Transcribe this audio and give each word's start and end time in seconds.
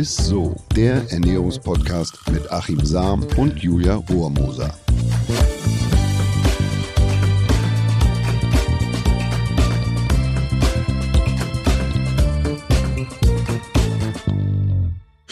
ist 0.00 0.16
so, 0.16 0.56
der 0.74 1.12
Ernährungspodcast 1.12 2.30
mit 2.32 2.50
Achim 2.50 2.82
Sam 2.82 3.22
und 3.36 3.58
Julia 3.62 3.96
Rohrmoser. 3.96 4.74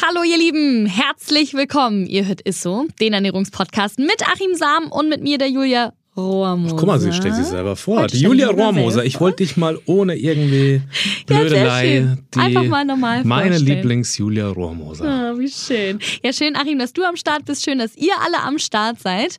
Hallo 0.03 0.23
ihr 0.23 0.37
Lieben, 0.37 0.85
herzlich 0.85 1.55
willkommen. 1.55 2.05
Ihr 2.05 2.27
hört 2.27 2.46
Isso, 2.46 2.89
den 3.00 3.14
Ernährungspodcast 3.14 3.98
mit 3.98 4.23
Achim 4.29 4.55
Sam 4.55 4.93
und 4.93 5.09
mit 5.09 5.23
mir, 5.23 5.39
der 5.39 5.48
Julia 5.48 5.95
Rohrmoser. 6.19 6.77
Guck 6.77 6.87
mal, 6.87 6.98
sie 6.98 7.12
stellt 7.12 7.34
sich 7.34 7.46
selber 7.46 7.77
vor. 7.77 8.07
Die 8.09 8.21
Julia 8.21 8.48
Rohrmoser. 8.48 9.05
Ich 9.05 9.21
wollte 9.21 9.45
dich 9.45 9.57
mal 9.57 9.79
ohne 9.87 10.16
irgendwie 10.16 10.83
Ja, 11.29 11.39
Blödelei, 11.41 11.83
schön. 11.87 12.19
die 12.34 12.39
Einfach 12.39 12.64
mal 12.64 12.84
normal 12.84 13.25
meine. 13.25 13.59
Lieblings-Julia 13.59 14.48
Rohrmoser. 14.48 15.05
Ah, 15.05 15.38
wie 15.38 15.48
schön. 15.48 15.98
Ja, 16.23 16.33
schön, 16.33 16.57
Achim, 16.57 16.79
dass 16.79 16.93
du 16.93 17.02
am 17.05 17.16
Start 17.16 17.45
bist. 17.45 17.65
Schön, 17.65 17.79
dass 17.79 17.96
ihr 17.96 18.12
alle 18.24 18.43
am 18.43 18.59
Start 18.59 19.01
seid. 19.01 19.38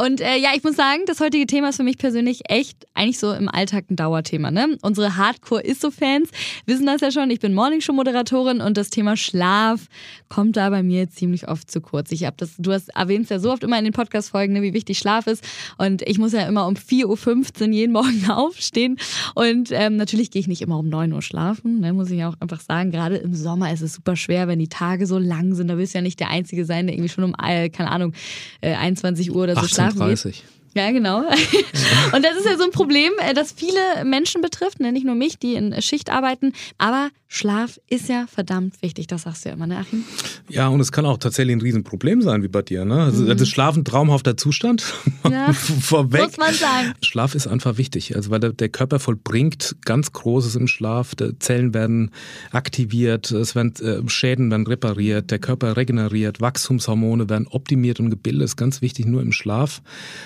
Und 0.00 0.22
äh, 0.22 0.38
ja, 0.38 0.52
ich 0.56 0.64
muss 0.64 0.76
sagen, 0.76 1.02
das 1.04 1.20
heutige 1.20 1.46
Thema 1.46 1.68
ist 1.68 1.76
für 1.76 1.82
mich 1.82 1.98
persönlich 1.98 2.48
echt 2.48 2.86
eigentlich 2.94 3.18
so 3.18 3.34
im 3.34 3.50
Alltag 3.50 3.84
ein 3.90 3.96
Dauerthema. 3.96 4.50
Ne? 4.50 4.78
Unsere 4.80 5.18
Hardcore-Isso-Fans 5.18 6.30
wissen 6.64 6.86
das 6.86 7.02
ja 7.02 7.10
schon. 7.10 7.30
Ich 7.30 7.40
bin 7.40 7.52
Morningshow-Moderatorin 7.52 8.62
und 8.62 8.78
das 8.78 8.88
Thema 8.88 9.18
Schlaf 9.18 9.88
kommt 10.30 10.56
da 10.56 10.70
bei 10.70 10.82
mir 10.82 11.10
ziemlich 11.10 11.48
oft 11.48 11.70
zu 11.70 11.82
kurz. 11.82 12.12
Ich 12.12 12.24
hab 12.24 12.38
das, 12.38 12.52
du 12.56 12.72
hast 12.72 12.88
erwähnst 12.96 13.30
ja 13.30 13.38
so 13.38 13.52
oft 13.52 13.62
immer 13.62 13.78
in 13.78 13.84
den 13.84 13.92
Podcast-Folgen, 13.92 14.54
ne, 14.54 14.62
wie 14.62 14.72
wichtig 14.72 14.96
Schlaf 14.96 15.26
ist. 15.26 15.44
Und 15.76 16.00
ich 16.08 16.16
muss 16.16 16.32
ja 16.32 16.48
immer 16.48 16.66
um 16.66 16.76
4.15 16.76 17.60
Uhr 17.60 17.68
jeden 17.68 17.92
Morgen 17.92 18.24
aufstehen. 18.30 18.96
Und 19.34 19.68
ähm, 19.70 19.96
natürlich 19.96 20.30
gehe 20.30 20.40
ich 20.40 20.48
nicht 20.48 20.62
immer 20.62 20.78
um 20.78 20.88
9 20.88 21.12
Uhr 21.12 21.20
schlafen, 21.20 21.80
ne, 21.80 21.92
muss 21.92 22.10
ich 22.10 22.24
auch 22.24 22.36
einfach 22.40 22.60
sagen. 22.60 22.90
Gerade 22.90 23.16
im 23.16 23.34
Sommer 23.34 23.70
ist 23.70 23.82
es 23.82 23.96
super 23.96 24.16
schwer, 24.16 24.48
wenn 24.48 24.60
die 24.60 24.68
Tage 24.68 25.06
so 25.06 25.18
lang 25.18 25.54
sind. 25.54 25.68
Da 25.68 25.76
willst 25.76 25.92
du 25.92 25.98
ja 25.98 26.02
nicht 26.02 26.20
der 26.20 26.30
Einzige 26.30 26.64
sein, 26.64 26.86
der 26.86 26.94
irgendwie 26.96 27.10
schon 27.10 27.24
um, 27.24 27.34
äh, 27.38 27.68
keine 27.68 27.90
Ahnung, 27.90 28.14
äh, 28.62 28.74
21 28.74 29.30
Uhr 29.30 29.42
oder 29.42 29.56
so 29.56 29.66
schlafen 29.66 29.89
geht. 29.94 30.02
18.30 30.02 30.42
Ja, 30.74 30.90
genau. 30.90 31.18
Und 32.12 32.24
das 32.24 32.36
ist 32.36 32.46
ja 32.46 32.56
so 32.56 32.64
ein 32.64 32.70
Problem, 32.70 33.12
äh, 33.18 33.34
das 33.34 33.52
viele 33.52 34.04
Menschen 34.04 34.40
betrifft, 34.42 34.80
ne? 34.80 34.92
nicht 34.92 35.06
nur 35.06 35.14
mich, 35.14 35.38
die 35.38 35.54
in 35.54 35.80
Schicht 35.82 36.10
arbeiten. 36.10 36.52
Aber 36.78 37.10
Schlaf 37.32 37.78
ist 37.88 38.08
ja 38.08 38.26
verdammt 38.26 38.82
wichtig, 38.82 39.06
das 39.06 39.22
sagst 39.22 39.44
du 39.44 39.50
ja 39.50 39.54
immer, 39.54 39.68
ne, 39.68 39.78
Achim? 39.78 40.02
Ja, 40.48 40.66
und 40.66 40.80
es 40.80 40.90
kann 40.90 41.06
auch 41.06 41.16
tatsächlich 41.16 41.54
ein 41.54 41.60
Riesenproblem 41.60 42.22
sein, 42.22 42.42
wie 42.42 42.48
bei 42.48 42.60
dir. 42.62 42.84
Ne? 42.84 43.04
Also, 43.04 43.32
Das 43.32 43.48
Schlafen 43.48 43.84
traumhafter 43.84 44.36
Zustand. 44.36 44.82
Mhm. 45.04 45.10
Ja, 45.30 45.52
Vorweg. 45.52 46.22
muss 46.22 46.38
man 46.38 46.52
sagen. 46.54 46.92
Schlaf 47.02 47.36
ist 47.36 47.46
einfach 47.46 47.76
wichtig, 47.78 48.16
also 48.16 48.30
weil 48.30 48.40
der, 48.40 48.52
der 48.52 48.68
Körper 48.68 48.98
vollbringt 48.98 49.76
ganz 49.84 50.12
Großes 50.12 50.56
im 50.56 50.66
Schlaf. 50.66 51.14
Die 51.14 51.38
Zellen 51.38 51.72
werden 51.72 52.10
aktiviert, 52.50 53.30
es 53.30 53.54
werden 53.54 53.74
äh, 53.80 54.08
Schäden 54.10 54.50
werden 54.50 54.66
repariert, 54.66 55.30
der 55.30 55.38
Körper 55.38 55.76
regeneriert, 55.76 56.40
Wachstumshormone 56.40 57.28
werden 57.28 57.46
optimiert 57.46 58.00
und 58.00 58.10
gebildet. 58.10 58.42
Das 58.42 58.50
ist 58.52 58.56
ganz 58.56 58.82
wichtig 58.82 59.06
nur 59.06 59.22
im 59.22 59.30
Schlaf. 59.30 59.82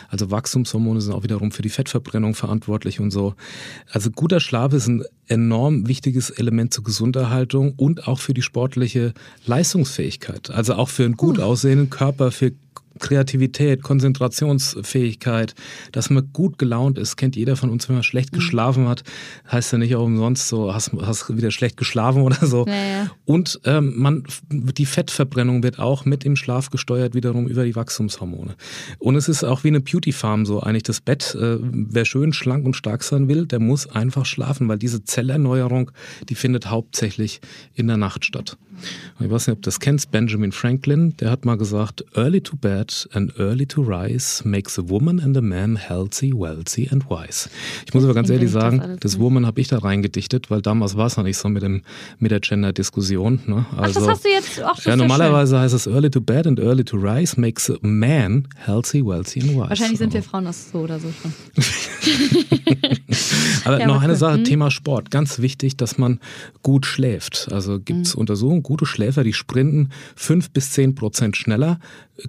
Also 0.09 0.31
Wachstumshormone 0.31 1.03
sind 1.03 1.13
auch 1.13 1.23
wiederum 1.23 1.53
für 1.53 1.61
die 1.63 1.69
Fettverbrennung 1.69 2.35
verantwortlich 2.35 2.99
und 2.99 3.11
so. 3.11 3.35
Also 3.91 4.11
guter 4.11 4.41
Schlaf 4.41 4.73
ist 4.73 4.87
ein 4.87 5.05
enorm 5.27 5.87
wichtiges 5.87 6.31
Element 6.31 6.73
zur 6.73 6.85
Gesunderhaltung 6.95 7.75
und 7.77 8.07
auch 8.07 8.21
für 8.21 8.35
die 8.35 8.43
sportliche 8.43 9.15
Leistungsfähigkeit. 9.47 10.51
Also 10.51 10.75
auch 10.75 10.89
für 10.89 11.05
einen 11.05 11.17
gut 11.17 11.41
aussehenden 11.41 11.91
Körper, 11.91 12.31
für 12.31 12.53
Kreativität, 12.99 13.83
Konzentrationsfähigkeit, 13.83 15.55
dass 15.93 16.11
man 16.11 16.31
gut 16.33 16.59
gelaunt 16.59 16.99
ist, 16.99 17.17
kennt 17.17 17.37
jeder 17.37 17.57
von 17.57 17.71
uns, 17.71 17.89
wenn 17.89 17.97
man 17.97 18.03
schlecht 18.03 18.33
Mhm. 18.33 18.37
geschlafen 18.37 18.89
hat, 18.89 19.03
heißt 19.51 19.73
ja 19.73 19.79
nicht 19.79 19.95
auch 19.97 20.05
umsonst 20.05 20.49
so, 20.49 20.73
hast, 20.75 20.93
hast 21.03 21.37
wieder 21.37 21.51
schlecht 21.51 21.77
geschlafen 21.77 22.23
oder 22.23 22.47
so. 22.47 22.67
Ja, 22.67 22.75
ja. 22.75 23.11
Und 23.25 23.61
ähm, 23.65 23.95
man, 23.97 24.25
die 24.51 24.87
Fettverbrennung 24.87 25.63
wird 25.63 25.79
auch 25.79 26.05
mit 26.05 26.25
im 26.25 26.37
Schlaf 26.37 26.71
gesteuert, 26.71 27.15
wiederum 27.15 27.47
über 27.47 27.65
die 27.65 27.75
Wachstumshormone. 27.75 28.55
Und 28.99 29.17
es 29.17 29.29
ist 29.29 29.45
auch 29.45 29.65
wie 29.65 29.69
eine 29.69 29.81
Beauty 29.81 30.13
Farm 30.13 30.47
so, 30.47 30.61
eigentlich 30.61 30.83
das 30.85 31.01
Bett. 31.01 31.35
Äh, 31.35 31.59
wer 31.61 32.05
schön 32.05 32.33
schlank 32.33 32.65
und 32.65 32.75
stark 32.75 33.03
sein 33.03 33.29
will, 33.29 33.47
der 33.47 33.61
muss 33.61 33.87
einfach 33.87 34.27
schlafen, 34.27 34.69
weil 34.69 34.79
diese 34.79 35.05
Zellerneuerung, 35.05 35.91
die 36.29 36.35
findet 36.35 36.71
hauptsächlich 36.71 37.41
in 37.75 37.87
der 37.87 37.97
Nacht 37.97 38.25
statt. 38.25 38.57
Ich 39.21 39.31
weiß 39.31 39.47
nicht, 39.47 39.57
ob 39.57 39.63
du 39.63 39.69
das 39.69 39.79
kennst, 39.79 40.11
Benjamin 40.11 40.51
Franklin, 40.51 41.17
der 41.19 41.31
hat 41.31 41.45
mal 41.45 41.57
gesagt, 41.57 42.05
early 42.15 42.41
to 42.41 42.57
bed 42.57 42.84
and 43.13 43.33
early 43.39 43.67
to 43.67 43.83
rise 43.83 44.43
makes 44.45 44.79
a 44.79 44.83
woman 44.89 45.21
and 45.21 45.37
a 45.37 45.41
man 45.41 45.77
healthy, 45.77 46.33
wealthy 46.33 46.89
and 46.91 47.05
wise. 47.11 47.49
Ich 47.87 47.95
muss 47.95 48.05
aber 48.05 48.15
ganz 48.15 48.31
ehrlich 48.31 48.51
sagen, 48.51 48.97
das. 49.01 49.19
Woman 49.19 49.47
habe 49.47 49.61
ich 49.61 49.69
da 49.69 49.79
reingedichtet, 49.79 50.51
weil 50.51 50.61
damals 50.63 50.97
war 50.97 51.07
es 51.07 51.17
noch 51.17 51.25
nicht 51.25 51.37
so 51.37 51.49
mit, 51.49 51.63
dem, 51.63 51.83
mit 52.19 52.31
der 52.31 52.41
Gender-Diskussion. 52.41 53.41
Ne? 53.47 53.65
Ach, 53.77 53.91
das 53.93 54.07
hast 54.09 54.25
du 54.25 54.29
jetzt 54.29 54.63
auch 54.63 54.75
das 54.77 54.85
Ja, 54.85 54.97
normalerweise 54.97 55.59
heißt 55.61 55.75
es 55.75 55.87
early 55.87 56.11
to 56.11 56.21
bed 56.21 56.47
and 56.47 56.59
early 56.61 56.85
to 56.85 56.97
rise 56.97 57.41
makes 57.41 57.71
a 57.71 57.77
man 57.81 58.49
healthy, 58.57 59.05
wealthy 59.05 59.41
and 59.41 59.51
wise. 59.51 59.69
Wahrscheinlich 59.71 59.99
sind 59.99 60.13
wir 60.13 60.23
Frauen 60.23 60.45
das 60.45 60.71
so 60.71 60.79
oder 60.81 60.99
so 60.99 61.09
schon. 61.23 61.33
Aber 63.65 63.81
Ja, 63.81 63.87
noch 63.87 63.95
aber 63.97 64.05
eine 64.05 64.13
cool. 64.13 64.19
Sache, 64.19 64.35
Hm? 64.39 64.45
Thema 64.45 64.71
Sport. 64.71 65.11
Ganz 65.11 65.39
wichtig, 65.39 65.77
dass 65.77 65.97
man 65.99 66.21
gut 66.63 66.87
schläft. 66.87 67.49
Also 67.53 67.79
gibt 67.81 68.07
es 68.07 68.15
Untersuchungen, 68.15 68.63
gute 68.63 68.85
Schläfer, 68.87 69.25
die 69.25 69.33
sprinten 69.33 69.91
fünf 70.17 70.51
bis 70.51 70.73
zehn 70.73 70.95
Prozent 70.95 71.37
schneller, 71.37 71.79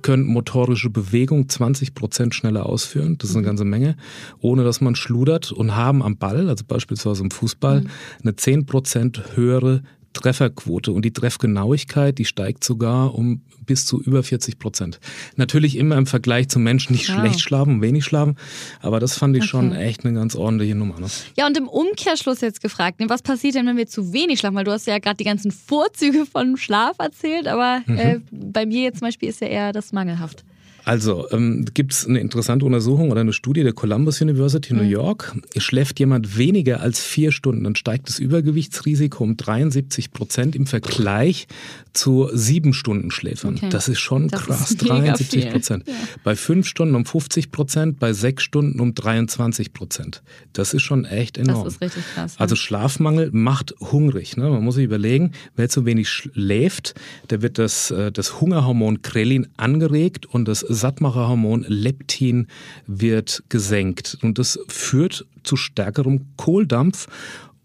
können 0.02 0.26
motorische 0.46 0.92
Bewegung 0.92 1.50
20 1.50 1.96
Prozent 1.96 2.36
schneller 2.36 2.68
ausführen. 2.68 3.18
Das 3.18 3.32
ist 3.32 3.36
eine 3.36 3.46
ganze 3.46 3.66
Menge, 3.66 3.98
ohne 4.40 4.64
dass 4.64 4.80
man 4.80 4.96
schludert 4.96 5.52
und 5.52 5.76
haben 5.76 6.04
am 6.04 6.18
Ball, 6.18 6.50
also 6.50 6.64
beispielsweise 6.68 7.24
im 7.24 7.32
Fußball, 7.32 7.84
eine 8.22 8.36
10 8.36 8.68
Prozent 8.68 9.24
höhere 9.36 9.82
Trefferquote 10.16 10.92
und 10.92 11.06
die 11.06 11.12
Treffgenauigkeit, 11.14 12.18
die 12.18 12.26
steigt 12.26 12.64
sogar 12.64 13.14
um 13.14 13.42
bis 13.66 13.86
zu 13.86 14.02
über 14.02 14.22
40 14.24 14.60
Prozent. 14.60 15.00
Natürlich 15.38 15.76
immer 15.78 15.98
im 15.98 16.06
Vergleich 16.06 16.50
zu 16.50 16.60
Menschen, 16.60 16.94
die 16.94 17.00
Wow. 17.00 17.06
schlecht 17.16 17.40
schlafen, 17.42 17.82
wenig 17.82 18.06
schlafen, 18.06 18.38
aber 18.82 19.00
das 19.00 19.18
fand 19.18 19.36
ich 19.36 19.46
schon 19.46 19.72
Okay. 19.72 19.84
echt 19.84 20.06
eine 20.06 20.14
ganz 20.14 20.36
ordentliche 20.36 20.76
Nummer. 20.76 21.00
Ne? 21.00 21.08
Ja, 21.38 21.48
und 21.48 21.58
im 21.58 21.68
Umkehrschluss 21.68 22.42
jetzt 22.42 22.62
gefragt, 22.62 23.00
ne, 23.00 23.10
was 23.10 23.22
passiert 23.24 23.56
denn, 23.56 23.66
wenn 23.66 23.78
wir 23.78 23.88
zu 23.88 24.14
wenig 24.14 24.40
schlafen? 24.40 24.56
Weil 24.56 24.64
du 24.66 24.72
hast 24.72 24.86
ja 24.88 25.00
gerade 25.00 25.18
die 25.18 25.24
ganzen 25.24 25.52
Vorzüge 25.52 26.26
von 26.26 26.58
Schlaf 26.58 26.98
erzählt, 27.00 27.48
aber 27.48 27.82
Mhm. 27.88 27.98
äh, 27.98 28.20
bei 28.32 28.66
mir 28.66 28.84
jetzt 28.84 29.00
zum 29.00 29.08
Beispiel 29.08 29.30
ist 29.30 29.42
ja 29.42 29.48
eher 29.48 29.72
das 29.74 29.92
mangelhaft. 29.94 30.44
Also 30.86 31.28
ähm, 31.32 31.66
gibt 31.74 31.94
es 31.94 32.06
eine 32.08 32.20
interessante 32.20 32.64
Untersuchung 32.64 33.10
oder 33.12 33.22
eine 33.22 33.34
Studie 33.34 33.64
der 33.64 33.74
Columbus 33.74 34.22
University 34.22 34.74
Mhm. 34.74 34.80
New 34.80 34.86
York. 34.88 35.36
Schläft 35.58 36.00
jemand 36.00 36.38
weniger 36.38 36.80
als 36.82 37.04
vier 37.04 37.32
Stunden, 37.32 37.64
dann 37.64 37.76
steigt 37.76 38.08
das 38.08 38.20
Übergewichtsrisiko 38.20 39.24
um 39.24 39.36
73 39.36 40.12
Prozent 40.12 40.56
im 40.56 40.68
Vergleich 40.68 41.48
zu 41.94 42.30
sieben 42.34 42.74
Stunden 42.74 43.10
Schläfern. 43.10 43.56
Okay. 43.56 43.70
Das 43.70 43.88
ist 43.88 44.00
schon 44.00 44.28
Das 44.28 44.44
krass, 44.44 44.72
ist 44.72 44.82
mega 44.84 44.96
73 45.00 45.44
viel. 45.44 45.52
Prozent. 45.52 45.84
Bei 46.24 46.36
fünf 46.36 46.68
Stunden 46.68 46.94
um 46.96 47.06
50 47.06 47.52
Prozent, 47.52 48.00
bei 48.00 48.14
sechs 48.14 48.44
Stunden 48.44 48.80
um 48.80 48.94
23 48.94 49.74
Prozent. 49.74 50.22
Das 50.54 50.74
ist 50.74 50.84
schon 50.84 51.06
echt 51.06 51.38
Das 51.38 51.48
enorm. 51.48 51.68
ist 51.68 51.82
richtig 51.82 52.04
krass. 52.14 52.36
Also 52.38 52.56
Schlafmangel 52.56 53.32
macht 53.34 53.74
hungrig. 53.80 54.38
Ne? 54.38 54.50
Man 54.50 54.64
muss 54.64 54.76
sich 54.76 54.84
überlegen, 54.86 55.32
wer 55.56 55.68
zu 55.70 55.86
wenig 55.86 56.10
schläft, 56.10 56.94
der 57.32 57.42
wird 57.42 57.58
das, 57.58 57.90
äh, 57.92 58.12
das 58.12 58.40
Hungerhormon 58.40 59.02
Krelin 59.02 59.48
angeregt 59.58 60.26
und 60.28 60.48
das 60.48 60.66
Sattmacherhormon 60.76 61.66
Leptin 61.68 62.48
wird 62.88 63.44
gesenkt. 63.50 64.18
Und 64.22 64.38
das 64.38 64.60
führt 64.68 65.26
zu 65.44 65.56
stärkerem 65.56 66.28
Kohldampf. 66.38 67.08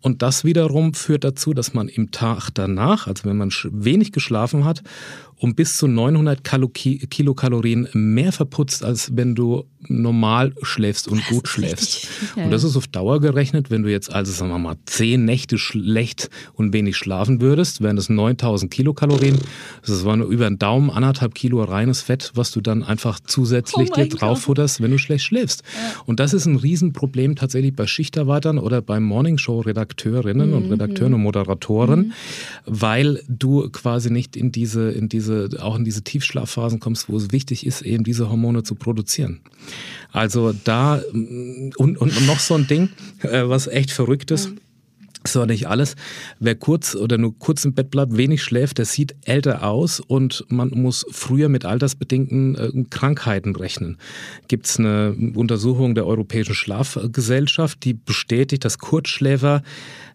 Und 0.03 0.23
das 0.23 0.45
wiederum 0.45 0.95
führt 0.95 1.25
dazu, 1.25 1.53
dass 1.53 1.75
man 1.75 1.89
im 1.89 2.11
Tag 2.11 2.51
danach, 2.55 3.07
also 3.07 3.25
wenn 3.29 3.37
man 3.37 3.51
wenig 3.71 4.13
geschlafen 4.13 4.65
hat, 4.65 4.83
um 5.43 5.55
bis 5.55 5.79
zu 5.79 5.89
900 5.89 6.45
Kalo 6.45 6.69
Kilokalorien 6.69 7.89
mehr 7.95 8.31
verputzt, 8.31 8.85
als 8.85 9.17
wenn 9.17 9.35
du 9.35 9.65
normal 9.89 10.53
schläfst 10.63 11.09
und 11.09 11.25
gut 11.27 11.45
ist 11.45 11.51
schläfst. 11.51 12.09
Und 12.37 12.51
das 12.51 12.65
ist 12.65 12.77
auf 12.77 12.87
Dauer 12.87 13.21
gerechnet, 13.21 13.71
wenn 13.71 13.83
du 13.83 13.91
jetzt 13.91 14.13
also 14.13 14.31
sagen 14.33 14.51
wir 14.51 14.59
mal 14.59 14.77
zehn 14.85 15.25
Nächte 15.25 15.57
schlecht 15.57 16.29
und 16.53 16.75
wenig 16.75 16.99
schlafen 16.99 17.41
würdest, 17.41 17.81
wären 17.81 17.97
das 17.97 18.11
9000 18.11 18.71
Kilokalorien. 18.71 19.39
Das 19.87 20.05
war 20.05 20.17
nur 20.19 20.29
über 20.29 20.47
einen 20.47 20.59
Daumen, 20.59 20.91
anderthalb 20.91 21.35
Kilo 21.35 21.63
reines 21.65 22.03
Fett, 22.03 22.33
was 22.35 22.51
du 22.51 22.61
dann 22.61 22.83
einfach 22.83 23.19
zusätzlich 23.25 23.91
Oh 23.91 23.95
dir 23.95 24.01
mein 24.03 24.09
drauf 24.11 24.39
Gott. 24.41 24.45
futterst, 24.45 24.83
wenn 24.83 24.91
du 24.91 24.99
schlecht 24.99 25.25
schläfst. 25.25 25.63
Und 26.05 26.21
das 26.21 26.35
ist 26.35 26.45
ein 26.45 26.57
Riesenproblem 26.57 27.37
tatsächlich 27.37 27.75
bei 27.75 27.87
Schichtarbeitern 27.87 28.59
oder 28.59 28.83
bei 28.83 29.01
Morningshow-Redakteurinnen 29.01 30.53
und 30.53 30.67
Mhm. 30.67 30.73
Redakteuren 30.73 31.15
und 31.15 31.23
Moderatoren, 31.23 32.13
weil 32.67 33.23
du 33.29 33.69
quasi 33.71 34.11
nicht 34.11 34.37
in 34.37 34.53
diese, 34.53 34.91
in 34.91 35.09
diese, 35.09 35.30
auch 35.61 35.77
in 35.77 35.85
diese 35.85 36.03
Tiefschlafphasen 36.03 36.81
kommst, 36.81 37.09
wo 37.09 37.17
es 37.17 37.33
wichtig 37.33 37.67
ist, 37.67 37.83
eben 37.83 38.05
diese 38.05 38.31
Hormone 38.31 38.63
zu 38.63 38.75
produzieren. 38.75 39.41
Also 40.13 40.53
da, 40.65 41.03
mm, 41.13 41.73
und, 41.77 41.99
und 41.99 42.27
noch 42.27 42.39
so 42.39 42.55
ein 42.55 42.67
Ding, 42.67 42.91
äh, 43.23 43.49
was 43.49 43.67
echt 43.67 43.91
verrückt 43.91 44.31
ist. 44.31 44.51
So, 45.27 45.45
nicht 45.45 45.69
alles. 45.69 45.97
Wer 46.39 46.55
kurz 46.55 46.95
oder 46.95 47.19
nur 47.19 47.39
kurz 47.39 47.67
im 47.67 47.75
Bett 47.75 47.91
bleibt, 47.91 48.17
wenig 48.17 48.43
schläft, 48.43 48.79
der 48.79 48.87
sieht 48.87 49.15
älter 49.25 49.65
aus 49.65 50.01
und 50.01 50.47
man 50.49 50.71
muss 50.71 51.05
früher 51.11 51.51
mit 51.51 51.67
altersbedingten 51.67 52.55
äh, 52.55 52.85
Krankheiten 52.89 53.55
rechnen. 53.55 53.99
Gibt 54.49 54.67
es 54.67 54.79
eine 54.79 55.15
Untersuchung 55.35 55.95
der 55.95 56.07
Europäischen 56.07 56.55
Schlafgesellschaft, 56.55 57.85
die 57.85 57.93
bestätigt, 57.93 58.65
dass 58.65 58.79
Kurzschläfer 58.79 59.63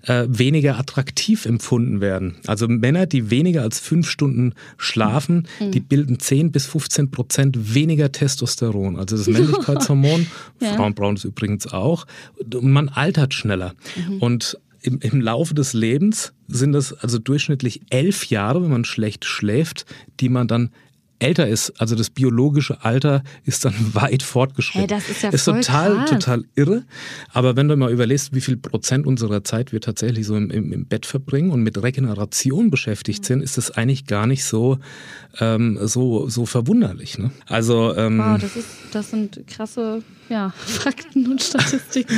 äh, 0.07 0.25
weniger 0.27 0.77
attraktiv 0.77 1.45
empfunden 1.45 2.01
werden. 2.01 2.37
Also 2.47 2.67
Männer, 2.67 3.05
die 3.05 3.29
weniger 3.29 3.61
als 3.61 3.79
fünf 3.79 4.09
Stunden 4.09 4.53
schlafen, 4.77 5.47
mhm. 5.59 5.71
die 5.71 5.79
bilden 5.79 6.19
10 6.19 6.51
bis 6.51 6.65
15 6.65 7.11
Prozent 7.11 7.75
weniger 7.75 8.11
Testosteron, 8.11 8.97
also 8.97 9.17
das 9.17 9.27
Männlichkeitshormon. 9.27 10.27
ja. 10.61 10.73
Frauen 10.73 10.93
brauchen 10.93 11.15
es 11.15 11.25
übrigens 11.25 11.67
auch. 11.67 12.05
Und 12.37 12.71
man 12.71 12.89
altert 12.89 13.33
schneller. 13.33 13.73
Mhm. 13.95 14.17
Und 14.19 14.57
im, 14.85 14.99
im 14.99 15.21
Laufe 15.21 15.53
des 15.53 15.73
Lebens 15.73 16.33
sind 16.47 16.73
das 16.73 16.93
also 16.93 17.17
durchschnittlich 17.17 17.81
elf 17.89 18.25
Jahre, 18.25 18.61
wenn 18.61 18.69
man 18.69 18.85
schlecht 18.85 19.25
schläft, 19.25 19.85
die 20.19 20.29
man 20.29 20.47
dann 20.47 20.71
älter 21.19 21.47
ist, 21.47 21.71
also 21.79 21.95
das 21.95 22.09
biologische 22.09 22.83
Alter 22.83 23.23
ist 23.45 23.65
dann 23.65 23.73
weit 23.93 24.21
fortgeschritten. 24.21 24.81
Hey, 24.81 24.87
das 24.87 25.09
ist 25.09 25.23
ja 25.23 25.29
ist 25.29 25.45
voll 25.45 25.61
total, 25.61 25.95
krass. 25.95 26.09
total 26.09 26.43
irre. 26.55 26.83
Aber 27.31 27.55
wenn 27.55 27.67
du 27.67 27.77
mal 27.77 27.91
überlegst, 27.91 28.33
wie 28.33 28.41
viel 28.41 28.57
Prozent 28.57 29.07
unserer 29.07 29.43
Zeit 29.43 29.71
wir 29.71 29.81
tatsächlich 29.81 30.25
so 30.25 30.35
im, 30.35 30.51
im, 30.51 30.73
im 30.73 30.85
Bett 30.85 31.05
verbringen 31.05 31.51
und 31.51 31.63
mit 31.63 31.81
Regeneration 31.81 32.69
beschäftigt 32.69 33.21
mhm. 33.23 33.25
sind, 33.25 33.41
ist 33.41 33.57
das 33.57 33.71
eigentlich 33.71 34.05
gar 34.05 34.27
nicht 34.27 34.43
so, 34.43 34.77
ähm, 35.39 35.79
so, 35.81 36.27
so 36.27 36.45
verwunderlich. 36.45 37.17
Ne? 37.17 37.31
Also, 37.47 37.95
ähm, 37.95 38.19
wow, 38.19 38.39
das, 38.39 38.55
ist, 38.55 38.67
das 38.91 39.09
sind 39.09 39.47
krasse 39.47 40.03
ja, 40.29 40.49
Fakten 40.55 41.27
und 41.27 41.41
Statistiken. 41.41 42.17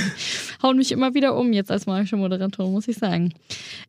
Hauen 0.62 0.78
mich 0.78 0.92
immer 0.92 1.14
wieder 1.14 1.36
um 1.38 1.54
jetzt 1.54 1.72
als 1.72 1.86
magische 1.86 2.18
Moderatorin, 2.18 2.72
muss 2.72 2.88
ich 2.88 2.98
sagen. 2.98 3.34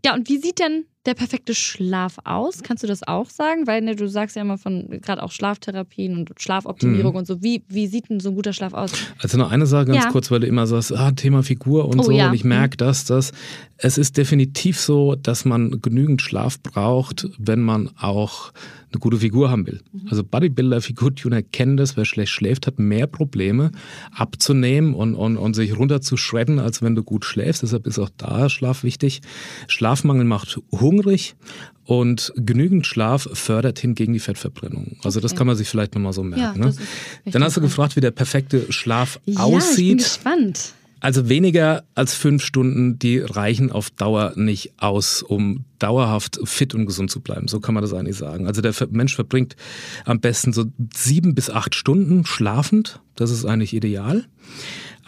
Ja, 0.05 0.15
und 0.15 0.29
wie 0.29 0.39
sieht 0.39 0.59
denn 0.59 0.85
der 1.07 1.15
perfekte 1.15 1.55
Schlaf 1.55 2.19
aus? 2.25 2.63
Kannst 2.63 2.83
du 2.83 2.87
das 2.87 3.07
auch 3.07 3.31
sagen? 3.31 3.67
Weil 3.67 3.81
ne, 3.81 3.97
du 3.97 4.09
sagst 4.09 4.37
ja 4.37 4.43
immer 4.43 4.59
von 4.59 5.01
gerade 5.01 5.23
auch 5.23 5.33
Schlaftherapien 5.33 6.17
und 6.17 6.33
Schlafoptimierung 6.37 7.13
mhm. 7.13 7.19
und 7.19 7.27
so. 7.27 7.43
Wie, 7.43 7.63
wie 7.69 7.87
sieht 7.87 8.11
denn 8.11 8.21
so 8.21 8.31
ein 8.31 8.35
guter 8.35 8.53
Schlaf 8.53 8.75
aus? 8.75 8.93
Also 9.19 9.39
noch 9.39 9.51
eine 9.51 9.67
Sache 9.67 9.87
ganz 9.87 10.05
ja. 10.05 10.11
kurz, 10.11 10.31
weil 10.31 10.41
du 10.41 10.47
immer 10.47 10.67
sagst, 10.67 10.93
ah, 10.93 11.13
Thema 11.13 11.43
Figur 11.43 11.89
und 11.89 12.01
oh, 12.01 12.03
so. 12.05 12.13
Ja. 12.13 12.29
Und 12.29 12.35
ich 12.35 12.45
merke 12.45 12.75
mhm. 12.75 12.87
das, 12.87 13.05
dass 13.07 13.33
es 13.79 13.97
ist 13.97 14.17
definitiv 14.17 14.79
so, 14.79 15.15
dass 15.15 15.45
man 15.45 15.81
genügend 15.81 16.21
Schlaf 16.21 16.61
braucht, 16.61 17.29
wenn 17.39 17.63
man 17.63 17.91
auch 17.97 18.53
eine 18.93 19.01
gute 19.01 19.19
Figur 19.19 19.51
haben 19.51 19.67
will. 19.67 19.81
Mhm. 19.93 20.09
Also 20.09 20.25
Bodybuilder, 20.25 20.81
Figurtuner 20.81 21.43
kennen 21.43 21.77
das, 21.77 21.97
wer 21.97 22.05
schlecht 22.05 22.33
schläft, 22.33 22.67
hat 22.67 22.79
mehr 22.79 23.07
Probleme 23.07 23.71
abzunehmen 24.13 24.95
und, 24.95 25.15
und, 25.15 25.37
und 25.37 25.55
sich 25.55 25.77
runter 25.77 26.01
zu 26.01 26.17
shredden, 26.17 26.59
als 26.59 26.83
wenn 26.83 26.95
du 26.95 27.03
gut 27.03 27.25
schläfst. 27.25 27.63
Deshalb 27.63 27.87
ist 27.87 27.99
auch 27.99 28.11
da 28.17 28.49
Schlaf 28.49 28.83
wichtig. 28.83 29.21
Schlafmangel 29.67 30.25
macht 30.25 30.59
hungrig 30.73 31.37
und 31.85 32.33
genügend 32.37 32.87
Schlaf 32.87 33.29
fördert 33.33 33.79
hingegen 33.79 34.13
die 34.13 34.19
Fettverbrennung. 34.19 34.97
Also 35.03 35.21
das 35.21 35.35
kann 35.35 35.47
man 35.47 35.57
sich 35.57 35.69
vielleicht 35.69 35.95
nochmal 35.95 36.13
so 36.13 36.23
merken. 36.23 36.63
Ja, 36.63 36.69
ne? 36.69 36.75
Dann 37.27 37.43
hast 37.43 37.57
du 37.57 37.61
gefragt, 37.61 37.97
wie 37.97 38.01
der 38.01 38.11
perfekte 38.11 38.73
Schlaf 38.73 39.21
ja, 39.25 39.41
aussieht. 39.41 40.01
Ich 40.01 40.21
bin 40.23 40.43
gespannt. 40.53 40.75
Also 41.01 41.29
weniger 41.29 41.85
als 41.95 42.15
fünf 42.15 42.43
Stunden, 42.43 42.99
die 42.99 43.21
reichen 43.21 43.71
auf 43.71 43.91
Dauer 43.91 44.33
nicht 44.37 44.73
aus, 44.79 45.23
um 45.23 45.65
dauerhaft 45.79 46.39
fit 46.45 46.75
und 46.75 46.87
gesund 46.87 47.11
zu 47.11 47.21
bleiben. 47.21 47.49
So 47.49 47.61
kann 47.61 47.75
man 47.75 47.83
das 47.83 47.93
eigentlich 47.93 48.17
sagen. 48.17 48.47
Also 48.47 48.61
der 48.61 48.75
Mensch 48.91 49.15
verbringt 49.15 49.57
am 50.05 50.21
besten 50.21 50.53
so 50.53 50.65
sieben 50.95 51.35
bis 51.35 51.51
acht 51.51 51.75
Stunden 51.75 52.25
schlafend. 52.25 53.01
Das 53.17 53.31
ist 53.31 53.45
eigentlich 53.45 53.75
ideal. 53.75 54.27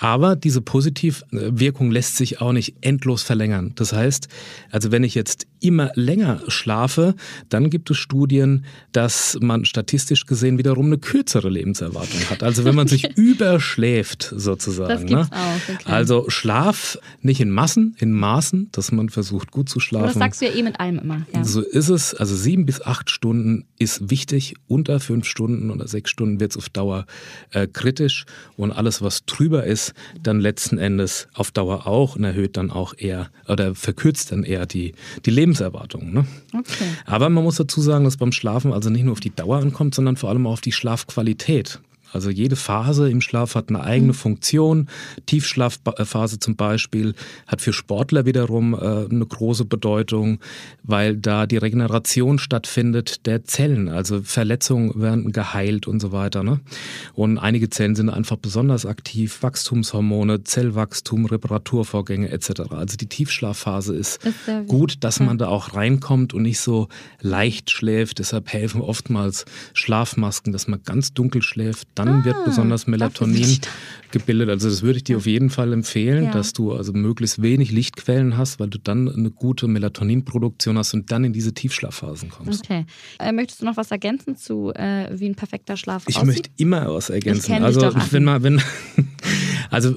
Aber 0.00 0.34
diese 0.34 0.62
Positivwirkung 0.62 1.90
lässt 1.90 2.16
sich 2.16 2.40
auch 2.40 2.52
nicht 2.52 2.74
endlos 2.80 3.22
verlängern. 3.22 3.72
Das 3.74 3.92
heißt, 3.92 4.28
also 4.70 4.90
wenn 4.90 5.04
ich 5.04 5.14
jetzt 5.14 5.46
immer 5.60 5.90
länger 5.94 6.40
schlafe, 6.48 7.14
dann 7.50 7.68
gibt 7.68 7.90
es 7.90 7.98
Studien, 7.98 8.64
dass 8.92 9.36
man 9.42 9.66
statistisch 9.66 10.24
gesehen 10.24 10.56
wiederum 10.56 10.86
eine 10.86 10.96
kürzere 10.96 11.50
Lebenserwartung 11.50 12.18
hat. 12.30 12.42
Also 12.42 12.64
wenn 12.64 12.74
man 12.74 12.88
sich 12.88 13.10
überschläft 13.16 14.32
sozusagen. 14.34 14.88
Das 14.88 15.00
gibt's 15.00 15.30
ne? 15.30 15.36
auch, 15.36 15.74
okay. 15.74 15.92
Also 15.92 16.30
Schlaf 16.30 16.98
nicht 17.20 17.42
in 17.42 17.50
Massen, 17.50 17.94
in 17.98 18.12
Maßen, 18.12 18.70
dass 18.72 18.92
man 18.92 19.10
versucht 19.10 19.50
gut 19.50 19.68
zu 19.68 19.80
schlafen. 19.80 20.04
Aber 20.04 20.12
das 20.14 20.18
sagst 20.18 20.40
du 20.40 20.46
ja 20.46 20.52
eh 20.54 20.59
mit 20.62 20.80
allem 20.80 20.98
immer. 20.98 21.26
Ja. 21.34 21.44
So 21.44 21.60
ist 21.60 21.88
es. 21.88 22.14
Also 22.14 22.34
sieben 22.34 22.66
bis 22.66 22.80
acht 22.82 23.10
Stunden 23.10 23.66
ist 23.78 24.10
wichtig. 24.10 24.54
Unter 24.66 25.00
fünf 25.00 25.26
Stunden 25.26 25.70
oder 25.70 25.86
sechs 25.88 26.10
Stunden 26.10 26.40
wird 26.40 26.52
es 26.52 26.56
auf 26.56 26.68
Dauer 26.68 27.06
äh, 27.50 27.66
kritisch. 27.66 28.24
Und 28.56 28.72
alles, 28.72 29.02
was 29.02 29.24
drüber 29.24 29.64
ist, 29.64 29.94
dann 30.22 30.40
letzten 30.40 30.78
Endes 30.78 31.28
auf 31.34 31.50
Dauer 31.50 31.86
auch 31.86 32.16
und 32.16 32.24
erhöht 32.24 32.56
dann 32.56 32.70
auch 32.70 32.94
eher 32.96 33.30
oder 33.48 33.74
verkürzt 33.74 34.32
dann 34.32 34.44
eher 34.44 34.66
die, 34.66 34.94
die 35.24 35.30
Lebenserwartung. 35.30 36.12
Ne? 36.12 36.26
Okay. 36.52 36.84
Aber 37.06 37.28
man 37.28 37.44
muss 37.44 37.56
dazu 37.56 37.80
sagen, 37.80 38.04
dass 38.04 38.16
beim 38.16 38.32
Schlafen 38.32 38.72
also 38.72 38.90
nicht 38.90 39.04
nur 39.04 39.12
auf 39.12 39.20
die 39.20 39.34
Dauer 39.34 39.58
ankommt, 39.58 39.94
sondern 39.94 40.16
vor 40.16 40.30
allem 40.30 40.46
auch 40.46 40.52
auf 40.52 40.60
die 40.60 40.72
Schlafqualität. 40.72 41.80
Also 42.12 42.30
jede 42.30 42.56
Phase 42.56 43.10
im 43.10 43.20
Schlaf 43.20 43.54
hat 43.54 43.68
eine 43.68 43.82
eigene 43.82 44.12
mhm. 44.12 44.16
Funktion. 44.16 44.88
Tiefschlafphase 45.26 46.38
zum 46.38 46.56
Beispiel 46.56 47.14
hat 47.46 47.60
für 47.60 47.72
Sportler 47.72 48.26
wiederum 48.26 48.74
äh, 48.74 48.78
eine 48.78 49.26
große 49.26 49.64
Bedeutung, 49.64 50.40
weil 50.82 51.16
da 51.16 51.46
die 51.46 51.56
Regeneration 51.56 52.38
stattfindet 52.38 53.26
der 53.26 53.44
Zellen. 53.44 53.88
Also 53.88 54.22
Verletzungen 54.22 55.00
werden 55.00 55.32
geheilt 55.32 55.86
und 55.86 56.00
so 56.00 56.12
weiter. 56.12 56.42
Ne? 56.42 56.60
Und 57.14 57.38
einige 57.38 57.70
Zellen 57.70 57.94
sind 57.94 58.10
einfach 58.10 58.36
besonders 58.36 58.86
aktiv. 58.86 59.42
Wachstumshormone, 59.42 60.44
Zellwachstum, 60.44 61.26
Reparaturvorgänge 61.26 62.30
etc. 62.30 62.62
Also 62.70 62.96
die 62.96 63.06
Tiefschlafphase 63.06 63.94
ist, 63.94 64.24
ist 64.24 64.66
gut, 64.66 64.98
dass 65.00 65.20
man 65.20 65.38
da 65.38 65.48
auch 65.48 65.74
reinkommt 65.74 66.34
und 66.34 66.42
nicht 66.42 66.60
so 66.60 66.88
leicht 67.20 67.70
schläft. 67.70 68.18
Deshalb 68.18 68.52
helfen 68.52 68.80
oftmals 68.80 69.44
Schlafmasken, 69.74 70.52
dass 70.52 70.66
man 70.66 70.82
ganz 70.84 71.12
dunkel 71.12 71.42
schläft 71.42 71.88
dann 72.04 72.22
ah, 72.22 72.24
wird 72.24 72.44
besonders 72.44 72.86
Melatonin 72.86 73.58
gebildet. 74.10 74.48
Also 74.48 74.68
das 74.68 74.82
würde 74.82 74.98
ich 74.98 75.04
dir 75.04 75.16
auf 75.16 75.26
jeden 75.26 75.50
Fall 75.50 75.72
empfehlen, 75.72 76.24
ja. 76.24 76.30
dass 76.30 76.52
du 76.52 76.72
also 76.72 76.92
möglichst 76.92 77.42
wenig 77.42 77.70
Lichtquellen 77.70 78.36
hast, 78.36 78.60
weil 78.60 78.68
du 78.68 78.78
dann 78.78 79.08
eine 79.08 79.30
gute 79.30 79.68
Melatoninproduktion 79.68 80.78
hast 80.78 80.94
und 80.94 81.10
dann 81.12 81.24
in 81.24 81.32
diese 81.32 81.54
Tiefschlafphasen 81.54 82.30
kommst. 82.30 82.64
Okay. 82.64 82.86
Äh, 83.18 83.32
möchtest 83.32 83.62
du 83.62 83.66
noch 83.66 83.76
was 83.76 83.90
ergänzen 83.90 84.36
zu, 84.36 84.72
äh, 84.74 85.08
wie 85.18 85.26
ein 85.26 85.34
perfekter 85.34 85.76
Schlaf 85.76 86.04
ich 86.06 86.16
aussieht? 86.16 86.22
Ich 86.22 86.26
möchte 86.26 86.50
immer 86.56 86.92
was 86.92 87.10
ergänzen. 87.10 87.62
also 87.62 87.80
wenn 88.10 88.24
man, 88.24 88.42
wenn 88.42 88.62
also 89.70 89.96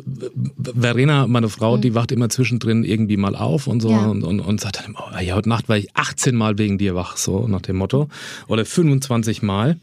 Verena, 0.80 1.28
meine 1.28 1.50
Frau, 1.50 1.78
mhm. 1.78 1.82
die 1.82 1.96
wacht 1.96 2.12
immer 2.12 2.30
zwischendrin 2.30 2.84
irgendwie 2.84 3.18
mal 3.18 3.36
auf 3.36 3.68
und 3.68 3.82
so 3.82 3.90
ja. 3.90 4.06
und, 4.06 4.24
und, 4.24 4.40
und, 4.40 4.62
sagt 4.62 4.84
dann, 4.84 4.96
oh, 4.96 5.20
ja, 5.20 5.36
heute 5.36 5.50
Nacht 5.50 5.70
war 5.70 5.78
ich 5.78 5.96
18 5.96 6.36
Mal 6.36 6.58
wegen 6.58 6.78
dir 6.78 6.96
wach, 6.96 7.18
so 7.18 7.48
nach 7.48 7.62
dem 7.62 7.78
Motto. 7.78 8.10
Oder 8.48 8.66
25 8.66 9.42
Mal. 9.42 9.80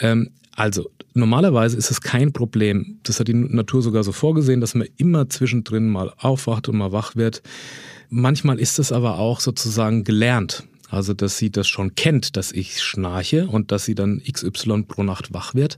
Ähm, 0.00 0.30
also, 0.58 0.90
normalerweise 1.14 1.76
ist 1.76 1.92
es 1.92 2.00
kein 2.00 2.32
Problem. 2.32 2.98
Das 3.04 3.20
hat 3.20 3.28
die 3.28 3.34
Natur 3.34 3.80
sogar 3.80 4.02
so 4.02 4.10
vorgesehen, 4.10 4.60
dass 4.60 4.74
man 4.74 4.88
immer 4.96 5.28
zwischendrin 5.28 5.88
mal 5.88 6.12
aufwacht 6.18 6.68
und 6.68 6.76
mal 6.76 6.90
wach 6.90 7.14
wird. 7.14 7.42
Manchmal 8.10 8.58
ist 8.58 8.80
es 8.80 8.90
aber 8.90 9.20
auch 9.20 9.38
sozusagen 9.38 10.02
gelernt. 10.02 10.64
Also, 10.90 11.12
dass 11.12 11.36
sie 11.36 11.50
das 11.50 11.68
schon 11.68 11.94
kennt, 11.94 12.36
dass 12.36 12.50
ich 12.50 12.82
schnarche 12.82 13.46
und 13.46 13.72
dass 13.72 13.84
sie 13.84 13.94
dann 13.94 14.22
XY 14.22 14.84
pro 14.88 15.02
Nacht 15.02 15.34
wach 15.34 15.54
wird. 15.54 15.76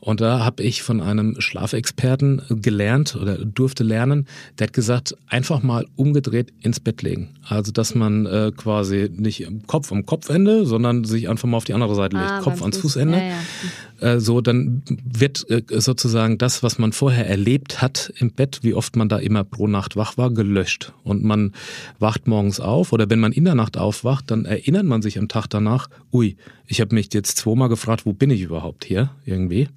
Und 0.00 0.20
da 0.20 0.44
habe 0.44 0.62
ich 0.62 0.82
von 0.82 1.00
einem 1.00 1.40
Schlafexperten 1.40 2.42
gelernt 2.50 3.16
oder 3.16 3.38
durfte 3.38 3.84
lernen, 3.84 4.26
der 4.58 4.66
hat 4.66 4.74
gesagt, 4.74 5.16
einfach 5.28 5.62
mal 5.62 5.86
umgedreht 5.96 6.52
ins 6.60 6.78
Bett 6.78 7.00
legen. 7.00 7.30
Also, 7.48 7.72
dass 7.72 7.94
man 7.94 8.26
äh, 8.26 8.52
quasi 8.54 9.10
nicht 9.10 9.48
Kopf 9.66 9.90
am 9.92 10.04
Kopfende, 10.04 10.66
sondern 10.66 11.04
sich 11.04 11.30
einfach 11.30 11.48
mal 11.48 11.56
auf 11.56 11.64
die 11.64 11.74
andere 11.74 11.94
Seite 11.94 12.18
legt. 12.18 12.30
Ah, 12.30 12.40
Kopf 12.40 12.60
ans 12.60 12.76
Fußende. 12.76 13.16
Ja, 13.16 13.24
ja. 13.24 13.38
Äh, 14.00 14.18
so, 14.18 14.40
dann 14.40 14.82
wird 15.04 15.48
äh, 15.50 15.62
sozusagen 15.80 16.38
das, 16.38 16.62
was 16.62 16.78
man 16.78 16.92
vorher 16.92 17.28
erlebt 17.28 17.82
hat 17.82 18.12
im 18.16 18.30
Bett, 18.32 18.60
wie 18.62 18.74
oft 18.74 18.96
man 18.96 19.08
da 19.08 19.18
immer 19.18 19.44
pro 19.44 19.66
Nacht 19.66 19.96
wach 19.96 20.16
war, 20.16 20.30
gelöscht. 20.30 20.92
Und 21.02 21.22
man 21.22 21.52
wacht 21.98 22.26
morgens 22.26 22.60
auf 22.60 22.92
oder 22.92 23.08
wenn 23.10 23.20
man 23.20 23.32
in 23.32 23.44
der 23.44 23.54
Nacht 23.54 23.76
aufwacht, 23.76 24.30
dann 24.30 24.44
erinnert 24.44 24.84
man 24.84 25.02
sich 25.02 25.18
am 25.18 25.28
Tag 25.28 25.46
danach, 25.48 25.88
ui, 26.12 26.36
ich 26.66 26.80
habe 26.80 26.94
mich 26.94 27.12
jetzt 27.12 27.36
zweimal 27.36 27.68
gefragt, 27.68 28.06
wo 28.06 28.12
bin 28.12 28.30
ich 28.30 28.42
überhaupt 28.42 28.84
hier 28.84 29.10
irgendwie? 29.24 29.68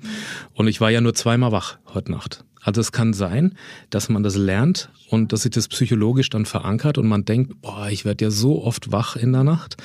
Und 0.54 0.68
ich 0.68 0.82
war 0.82 0.90
ja 0.90 1.02
nur 1.02 1.14
zweimal 1.14 1.52
wach 1.52 1.78
heute 1.94 2.12
Nacht. 2.12 2.44
Also 2.62 2.82
es 2.82 2.92
kann 2.92 3.14
sein, 3.14 3.56
dass 3.90 4.10
man 4.10 4.24
das 4.24 4.36
lernt 4.36 4.90
und 5.10 5.32
dass 5.32 5.44
sich 5.44 5.52
das 5.52 5.68
psychologisch 5.68 6.30
dann 6.30 6.46
verankert 6.46 6.98
und 6.98 7.08
man 7.08 7.26
denkt, 7.26 7.62
boah, 7.62 7.88
ich 7.90 8.06
werde 8.06 8.26
ja 8.26 8.32
so 8.32 8.64
oft 8.64 8.92
wach 8.92 9.16
in 9.16 9.32
der 9.34 9.44
Nacht. 9.44 9.78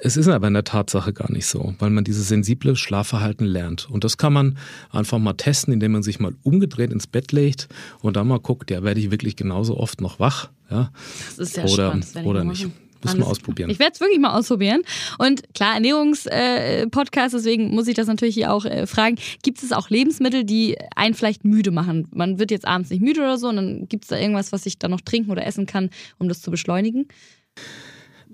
Es 0.00 0.16
ist 0.16 0.28
aber 0.28 0.48
in 0.48 0.54
der 0.54 0.64
Tatsache 0.64 1.12
gar 1.12 1.30
nicht 1.30 1.46
so, 1.46 1.74
weil 1.78 1.90
man 1.90 2.04
dieses 2.04 2.28
sensible 2.28 2.76
Schlafverhalten 2.76 3.46
lernt. 3.46 3.88
Und 3.90 4.04
das 4.04 4.16
kann 4.16 4.32
man 4.32 4.58
einfach 4.90 5.18
mal 5.18 5.34
testen, 5.34 5.72
indem 5.72 5.92
man 5.92 6.02
sich 6.02 6.20
mal 6.20 6.34
umgedreht 6.42 6.92
ins 6.92 7.06
Bett 7.06 7.32
legt 7.32 7.68
und 8.00 8.16
dann 8.16 8.26
mal 8.26 8.40
guckt, 8.40 8.70
ja, 8.70 8.82
werde 8.82 9.00
ich 9.00 9.10
wirklich 9.10 9.36
genauso 9.36 9.76
oft 9.76 10.00
noch 10.00 10.18
wach? 10.18 10.50
Ja? 10.70 10.90
Das 11.36 11.38
ist 11.38 11.56
ja 11.56 11.64
oder, 11.64 12.00
spannend. 12.00 12.26
Oder 12.26 12.44
nicht. 12.44 12.68
Muss 13.04 13.16
man 13.16 13.28
ausprobieren. 13.28 13.70
Ich 13.70 13.78
werde 13.78 13.92
es 13.94 14.00
wirklich 14.00 14.18
mal 14.18 14.36
ausprobieren. 14.36 14.82
Und 15.18 15.54
klar, 15.54 15.74
Ernährungspodcast, 15.74 17.34
äh, 17.34 17.36
deswegen 17.36 17.74
muss 17.74 17.88
ich 17.88 17.94
das 17.94 18.06
natürlich 18.06 18.34
hier 18.34 18.52
auch 18.52 18.64
äh, 18.64 18.86
fragen. 18.86 19.16
Gibt 19.42 19.62
es 19.62 19.72
auch 19.72 19.90
Lebensmittel, 19.90 20.44
die 20.44 20.76
einen 20.96 21.14
vielleicht 21.14 21.44
müde 21.44 21.70
machen? 21.70 22.08
Man 22.12 22.38
wird 22.38 22.50
jetzt 22.50 22.66
abends 22.66 22.90
nicht 22.90 23.02
müde 23.02 23.20
oder 23.20 23.38
so 23.38 23.48
und 23.48 23.56
dann 23.56 23.88
gibt 23.88 24.04
es 24.04 24.08
da 24.08 24.18
irgendwas, 24.18 24.52
was 24.52 24.66
ich 24.66 24.78
dann 24.78 24.90
noch 24.90 25.00
trinken 25.00 25.30
oder 25.30 25.46
essen 25.46 25.66
kann, 25.66 25.90
um 26.18 26.28
das 26.28 26.40
zu 26.40 26.50
beschleunigen? 26.50 27.08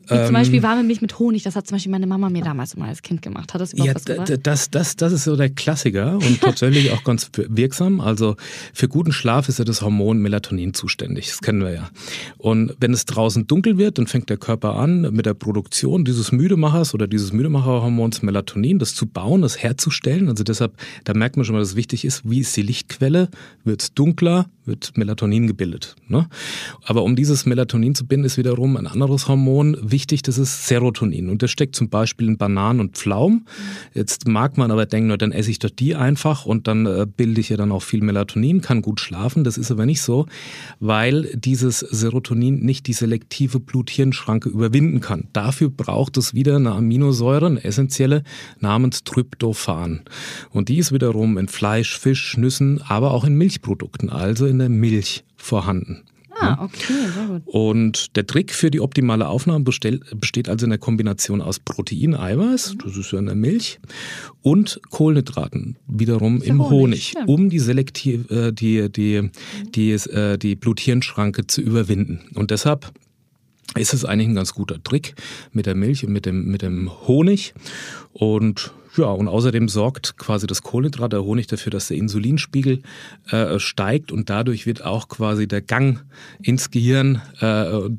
Wie 0.08 0.24
zum 0.24 0.34
Beispiel 0.34 0.58
ähm, 0.58 0.62
warme 0.62 0.82
Milch 0.82 1.00
mit 1.00 1.18
Honig, 1.18 1.42
das 1.42 1.56
hat 1.56 1.66
zum 1.66 1.76
Beispiel 1.76 1.92
meine 1.92 2.06
Mama 2.06 2.30
mir 2.30 2.42
damals 2.42 2.76
mal 2.76 2.88
als 2.88 3.02
Kind 3.02 3.22
gemacht. 3.22 3.54
Hat 3.54 3.60
das 3.60 3.72
überhaupt 3.72 3.88
ja, 3.88 3.94
was 3.94 4.04
gebracht? 4.04 4.46
Das, 4.46 4.70
das, 4.70 4.96
das 4.96 5.12
ist 5.12 5.24
so 5.24 5.36
der 5.36 5.50
Klassiker 5.50 6.14
und 6.14 6.40
tatsächlich 6.40 6.90
auch 6.92 7.04
ganz 7.04 7.30
wirksam. 7.34 8.00
Also 8.00 8.36
für 8.72 8.88
guten 8.88 9.12
Schlaf 9.12 9.48
ist 9.48 9.58
ja 9.58 9.64
das 9.64 9.82
Hormon 9.82 10.18
Melatonin 10.18 10.74
zuständig. 10.74 11.28
Das 11.28 11.40
kennen 11.40 11.62
wir 11.62 11.72
ja. 11.72 11.90
Und 12.38 12.76
wenn 12.80 12.92
es 12.92 13.04
draußen 13.04 13.46
dunkel 13.46 13.78
wird, 13.78 13.98
dann 13.98 14.06
fängt 14.06 14.30
der 14.30 14.36
Körper 14.36 14.76
an, 14.76 15.02
mit 15.12 15.26
der 15.26 15.34
Produktion 15.34 16.04
dieses 16.04 16.32
Müdemachers 16.32 16.94
oder 16.94 17.06
dieses 17.06 17.32
Müdemacherhormons 17.32 18.22
Melatonin, 18.22 18.78
das 18.78 18.94
zu 18.94 19.06
bauen, 19.06 19.42
das 19.42 19.62
herzustellen. 19.62 20.28
Also 20.28 20.44
deshalb, 20.44 20.72
da 21.04 21.14
merkt 21.14 21.36
man 21.36 21.44
schon 21.44 21.54
mal, 21.54 21.60
dass 21.60 21.70
es 21.70 21.76
wichtig 21.76 22.04
ist, 22.04 22.28
wie 22.28 22.40
ist 22.40 22.56
die 22.56 22.62
Lichtquelle? 22.62 23.28
Wird 23.64 23.82
es 23.82 23.94
dunkler, 23.94 24.46
wird 24.64 24.96
Melatonin 24.96 25.46
gebildet. 25.46 25.96
Ne? 26.08 26.28
Aber 26.84 27.02
um 27.02 27.16
dieses 27.16 27.46
Melatonin 27.46 27.94
zu 27.94 28.06
binden, 28.06 28.26
ist 28.26 28.38
wiederum 28.38 28.76
ein 28.76 28.86
anderes 28.86 29.28
Hormon 29.28 29.76
wichtig, 29.90 30.22
das 30.22 30.38
ist 30.38 30.66
Serotonin. 30.66 31.28
Und 31.28 31.42
das 31.42 31.50
steckt 31.50 31.76
zum 31.76 31.88
Beispiel 31.88 32.28
in 32.28 32.38
Bananen 32.38 32.80
und 32.80 32.96
Pflaumen. 32.96 33.46
Jetzt 33.94 34.26
mag 34.26 34.58
man 34.58 34.70
aber 34.70 34.86
denken, 34.86 35.16
dann 35.18 35.32
esse 35.32 35.50
ich 35.50 35.58
doch 35.58 35.70
die 35.70 35.94
einfach 35.94 36.46
und 36.46 36.66
dann 36.68 36.86
äh, 36.86 37.06
bilde 37.06 37.40
ich 37.40 37.48
ja 37.48 37.56
dann 37.56 37.72
auch 37.72 37.82
viel 37.82 38.02
Melatonin, 38.02 38.60
kann 38.60 38.82
gut 38.82 39.00
schlafen. 39.00 39.44
Das 39.44 39.58
ist 39.58 39.70
aber 39.70 39.86
nicht 39.86 40.02
so, 40.02 40.26
weil 40.78 41.30
dieses 41.34 41.80
Serotonin 41.80 42.60
nicht 42.60 42.86
die 42.86 42.92
selektive 42.92 43.60
Blut-Hirn-Schranke 43.60 44.48
überwinden 44.48 45.00
kann. 45.00 45.28
Dafür 45.32 45.70
braucht 45.70 46.16
es 46.16 46.34
wieder 46.34 46.56
eine 46.56 46.72
Aminosäure, 46.72 47.46
eine 47.46 47.64
essentielle, 47.64 48.22
namens 48.58 49.04
Tryptophan. 49.04 50.02
Und 50.50 50.68
die 50.68 50.78
ist 50.78 50.92
wiederum 50.92 51.38
in 51.38 51.48
Fleisch, 51.48 51.98
Fisch, 51.98 52.36
Nüssen, 52.36 52.80
aber 52.82 53.12
auch 53.12 53.24
in 53.24 53.34
Milchprodukten, 53.34 54.10
also 54.10 54.46
in 54.46 54.58
der 54.58 54.68
Milch 54.68 55.24
vorhanden. 55.36 56.02
Ah, 56.40 56.64
okay, 56.64 56.94
sehr 57.14 57.26
gut. 57.26 57.42
Und 57.46 58.16
der 58.16 58.26
Trick 58.26 58.52
für 58.52 58.70
die 58.70 58.80
optimale 58.80 59.28
Aufnahme 59.28 59.64
besteht 59.64 60.48
also 60.48 60.66
in 60.66 60.70
der 60.70 60.78
Kombination 60.78 61.42
aus 61.42 61.58
Protein, 61.58 62.14
Eiweiß, 62.14 62.76
das 62.82 62.96
ist 62.96 63.12
ja 63.12 63.18
in 63.18 63.26
der 63.26 63.34
Milch, 63.34 63.78
und 64.42 64.80
Kohlenhydraten, 64.90 65.76
wiederum 65.86 66.42
im 66.42 66.68
Honig, 66.68 67.14
Honig 67.16 67.28
um 67.28 67.50
die 67.50 67.58
selektiv, 67.58 68.30
äh, 68.30 68.52
die, 68.52 68.90
die, 68.90 69.30
die, 69.74 69.92
äh, 69.92 70.38
die 70.38 70.56
Blut-Hirn-Schranke 70.56 71.46
zu 71.46 71.60
überwinden. 71.60 72.20
Und 72.34 72.50
deshalb 72.50 72.92
ist 73.76 73.94
es 73.94 74.04
eigentlich 74.04 74.28
ein 74.28 74.34
ganz 74.34 74.54
guter 74.54 74.82
Trick 74.82 75.14
mit 75.52 75.66
der 75.66 75.74
Milch 75.74 76.04
und 76.04 76.12
mit 76.12 76.26
dem, 76.26 76.46
mit 76.46 76.62
dem 76.62 76.90
Honig. 77.06 77.54
Und 78.12 78.72
ja, 78.96 79.06
und 79.06 79.28
außerdem 79.28 79.68
sorgt 79.68 80.16
quasi 80.16 80.46
das 80.46 80.62
Kohlenhydrat, 80.62 81.12
der 81.12 81.22
Honig 81.22 81.46
dafür, 81.46 81.70
dass 81.70 81.88
der 81.88 81.96
Insulinspiegel 81.96 82.82
äh, 83.30 83.58
steigt 83.58 84.10
und 84.10 84.30
dadurch 84.30 84.66
wird 84.66 84.84
auch 84.84 85.08
quasi 85.08 85.46
der 85.46 85.60
Gang 85.60 86.04
ins 86.42 86.70
Gehirn 86.70 87.22
äh, 87.36 87.40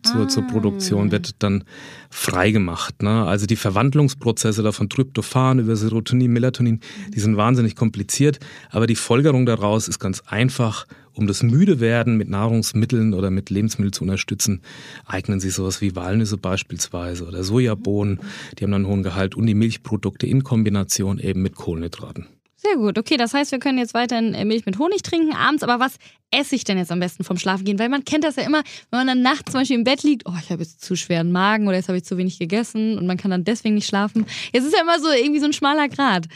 zur, 0.04 0.24
ah. 0.24 0.28
zur 0.28 0.48
Produktion 0.48 1.12
wird 1.12 1.36
dann 1.40 1.64
freigemacht. 2.10 3.04
Ne? 3.04 3.26
Also 3.26 3.46
die 3.46 3.56
Verwandlungsprozesse 3.56 4.64
da 4.64 4.72
von 4.72 4.90
Tryptophan 4.90 5.60
über 5.60 5.76
Serotonin, 5.76 6.32
Melatonin, 6.32 6.82
die 7.14 7.20
sind 7.20 7.38
wahnsinnig 7.38 7.76
kompliziert, 7.76 8.40
aber 8.70 8.86
die 8.86 8.96
Folgerung 8.96 9.46
daraus 9.46 9.88
ist 9.88 10.00
ganz 10.00 10.22
einfach 10.28 10.86
um 11.14 11.28
das 11.28 11.44
Müdewerden 11.44 12.18
mit 12.18 12.30
Nahrungsmitteln 12.30 13.14
oder 13.14 13.32
mit 13.32 13.50
Lebensmitteln 13.50 13.94
zu 13.94 14.04
unterstützen, 14.04 14.62
eignen 15.06 15.40
sich 15.40 15.54
sowas 15.54 15.82
wie 15.82 15.96
Walnüsse 15.96 16.38
beispielsweise 16.38 17.26
oder 17.26 17.44
Sojabohnen. 17.44 18.20
Die 18.58 18.64
haben 18.64 18.72
dann 18.72 18.86
einen 18.86 18.92
hohen 18.92 19.04
Gehalt 19.04 19.36
und 19.36 19.46
die 19.46 19.56
Milchprodukte 19.56 20.28
in 20.28 20.44
Kombination 20.44 21.20
eben 21.20 21.42
mit 21.42 21.56
Kohlenhydraten. 21.56 22.28
Sehr 22.64 22.76
gut. 22.76 23.00
Okay, 23.00 23.18
das 23.18 23.34
heißt, 23.34 23.52
wir 23.52 23.58
können 23.58 23.80
jetzt 23.80 23.96
weiterhin 23.96 24.36
äh, 24.36 24.46
Milch 24.46 24.68
mit 24.68 24.78
Honig 24.78 25.02
trinken 25.02 25.34
abends. 25.34 25.64
Aber 25.64 25.80
was 25.80 25.96
esse 26.30 26.54
ich 26.54 26.64
denn 26.64 26.78
jetzt 26.78 26.92
am 26.92 27.00
besten 27.00 27.24
vom 27.24 27.38
Schlafen 27.38 27.66
gehen? 27.66 27.80
Weil 27.80 27.90
man 27.90 28.06
kennt 28.06 28.24
das 28.24 28.36
ja 28.36 28.44
immer, 28.44 28.62
wenn 28.92 29.00
man 29.00 29.08
dann 29.08 29.24
nachts 29.24 29.52
zum 29.52 29.62
Beispiel 29.62 29.78
im 29.78 29.84
Bett 29.84 30.04
liegt, 30.04 30.28
oh, 30.28 30.34
ich 30.40 30.52
habe 30.52 30.62
jetzt 30.62 30.86
zu 30.86 30.96
schweren 30.96 31.32
Magen 31.32 31.68
oder 31.68 31.78
jetzt 31.78 31.88
habe 31.88 31.98
ich 31.98 32.04
zu 32.04 32.18
wenig 32.18 32.38
gegessen 32.38 33.00
und 33.00 33.08
man 33.08 33.18
kann 33.18 33.32
dann 33.32 33.44
deswegen 33.44 33.74
nicht 33.74 33.88
schlafen. 33.88 34.28
Jetzt 34.54 34.66
ist 34.66 34.76
ja 34.76 34.82
immer 34.84 35.00
so 35.00 35.08
irgendwie 35.10 35.40
so 35.40 35.48
ein 35.48 35.54
schmaler 35.54 35.90
Grad. 35.90 36.28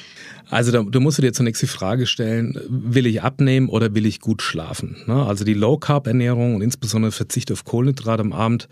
Also 0.50 0.72
da, 0.72 0.82
du 0.82 1.00
musst 1.00 1.22
dir 1.22 1.32
zunächst 1.32 1.62
die 1.62 1.68
Frage 1.68 2.08
stellen, 2.08 2.60
will 2.70 3.06
ich 3.06 3.22
abnehmen 3.22 3.70
oder 3.70 3.94
will 3.94 4.08
ich 4.08 4.20
gut 4.20 4.42
schlafen? 4.42 4.98
Ne? 5.06 5.28
Also 5.28 5.46
die 5.46 5.54
Low-Carb-Ernährung 5.54 6.56
und 6.56 6.64
insbesondere 6.64 7.12
Verzicht 7.12 7.52
auf 7.52 7.66
Kohlenhydrate 7.66 8.22
am 8.22 8.34
Abend 8.34 8.68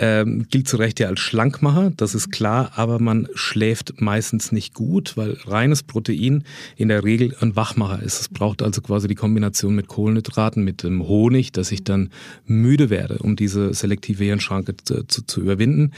ähm, 0.00 0.46
gilt 0.50 0.66
zu 0.66 0.78
Recht 0.78 0.98
ja 0.98 1.08
als 1.08 1.20
Schlankmacher, 1.20 1.92
das 1.94 2.14
ist 2.14 2.32
klar, 2.32 2.72
aber 2.74 2.98
man 2.98 3.28
schläft 3.34 4.00
meistens 4.00 4.50
nicht 4.50 4.72
gut, 4.72 5.16
weil 5.16 5.36
reines 5.44 5.82
Protein 5.82 6.44
in 6.76 6.88
der 6.88 7.04
Regel 7.04 7.36
ein 7.40 7.54
Wachmacher 7.54 8.02
ist. 8.02 8.18
Es 8.18 8.28
braucht 8.30 8.62
also 8.62 8.80
quasi 8.80 9.08
die 9.08 9.14
Kombination 9.14 9.74
mit 9.74 9.88
Kohlenhydraten, 9.88 10.64
mit 10.64 10.82
dem 10.82 11.06
Honig, 11.06 11.52
dass 11.52 11.70
ich 11.70 11.84
dann 11.84 12.08
müde 12.46 12.88
werde, 12.88 13.18
um 13.18 13.36
diese 13.36 13.74
selektive 13.74 14.24
Hirnschranke 14.24 14.74
zu, 14.82 15.06
zu, 15.06 15.26
zu 15.26 15.42
überwinden. 15.42 15.92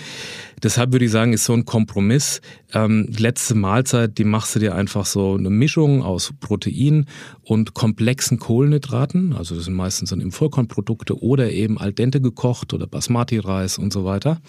Deshalb 0.62 0.92
würde 0.92 1.04
ich 1.04 1.11
sagen, 1.12 1.32
ist 1.32 1.44
so 1.44 1.52
ein 1.52 1.64
Kompromiss. 1.64 2.40
Ähm, 2.75 3.09
letzte 3.16 3.54
Mahlzeit, 3.54 4.18
die 4.18 4.25
machst 4.25 4.56
du 4.56 4.59
dir 4.59 4.75
einfach 4.75 5.06
so 5.06 5.35
eine 5.35 5.50
Mischung 5.50 6.02
aus 6.02 6.32
Protein 6.40 7.06
und 7.44 7.75
komplexen 7.75 8.40
Kohlenhydraten. 8.40 9.35
Also 9.35 9.54
das 9.54 9.66
sind 9.66 9.75
meistens 9.75 10.11
dann 10.11 10.32
Vollkornprodukte 10.32 11.23
oder 11.23 11.52
eben 11.52 11.78
al 11.78 11.92
dente 11.92 12.21
gekocht 12.21 12.75
oder 12.75 12.87
Basmati-Reis 12.87 13.78
und 13.78 13.91
so 13.92 14.04
weiter. 14.04 14.40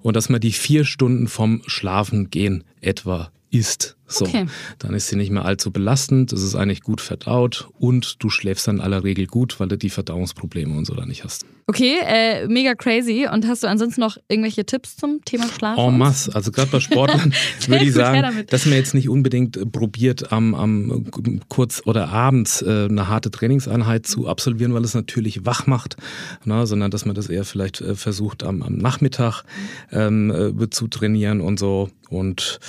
Und 0.00 0.16
dass 0.16 0.28
man 0.28 0.40
die 0.40 0.52
vier 0.52 0.84
Stunden 0.84 1.28
vom 1.28 1.62
Schlafengehen 1.66 2.64
etwa 2.80 3.30
isst. 3.50 3.96
So, 4.06 4.26
okay. 4.26 4.46
dann 4.78 4.94
ist 4.94 5.08
sie 5.08 5.16
nicht 5.16 5.30
mehr 5.30 5.44
allzu 5.44 5.70
belastend, 5.70 6.32
es 6.32 6.42
ist 6.42 6.54
eigentlich 6.54 6.82
gut 6.82 7.00
verdaut 7.00 7.68
und 7.78 8.22
du 8.22 8.28
schläfst 8.28 8.68
dann 8.68 8.76
in 8.76 8.82
aller 8.82 9.02
Regel 9.02 9.26
gut, 9.26 9.58
weil 9.60 9.68
du 9.68 9.78
die 9.78 9.90
Verdauungsprobleme 9.90 10.76
und 10.76 10.84
so 10.84 10.94
da 10.94 11.06
nicht 11.06 11.24
hast. 11.24 11.46
Okay, 11.66 11.96
äh, 12.06 12.46
mega 12.46 12.74
crazy. 12.74 13.26
Und 13.32 13.48
hast 13.48 13.62
du 13.62 13.68
ansonsten 13.68 14.02
noch 14.02 14.18
irgendwelche 14.28 14.66
Tipps 14.66 14.96
zum 14.96 15.24
Thema 15.24 15.48
Schlaf? 15.48 15.78
En 15.78 15.96
masse. 15.96 16.34
Also 16.34 16.52
gerade 16.52 16.70
bei 16.70 16.80
Sportlern 16.80 17.32
würde 17.66 17.84
ich 17.84 17.94
sagen, 17.94 18.44
dass 18.48 18.66
man 18.66 18.74
jetzt 18.74 18.92
nicht 18.92 19.08
unbedingt 19.08 19.56
äh, 19.56 19.64
probiert, 19.64 20.30
am, 20.30 20.54
am 20.54 21.06
kurz 21.48 21.80
oder 21.86 22.10
abends 22.10 22.60
äh, 22.60 22.88
eine 22.90 23.08
harte 23.08 23.30
Trainingseinheit 23.30 24.06
zu 24.06 24.28
absolvieren, 24.28 24.74
weil 24.74 24.84
es 24.84 24.92
natürlich 24.92 25.46
wach 25.46 25.66
macht, 25.66 25.96
ne, 26.44 26.66
sondern 26.66 26.90
dass 26.90 27.06
man 27.06 27.14
das 27.14 27.30
eher 27.30 27.44
vielleicht 27.44 27.80
äh, 27.80 27.94
versucht 27.94 28.42
am, 28.42 28.62
am 28.62 28.76
Nachmittag 28.76 29.44
ähm, 29.90 30.30
äh, 30.60 30.68
zu 30.68 30.88
trainieren 30.88 31.40
und 31.40 31.58
so. 31.58 31.88
Und 32.10 32.60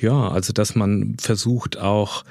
ja, 0.00 0.28
also 0.28 0.52
dass 0.52 0.74
man 0.74 0.79
versucht 1.18 1.78
auch 1.78 2.24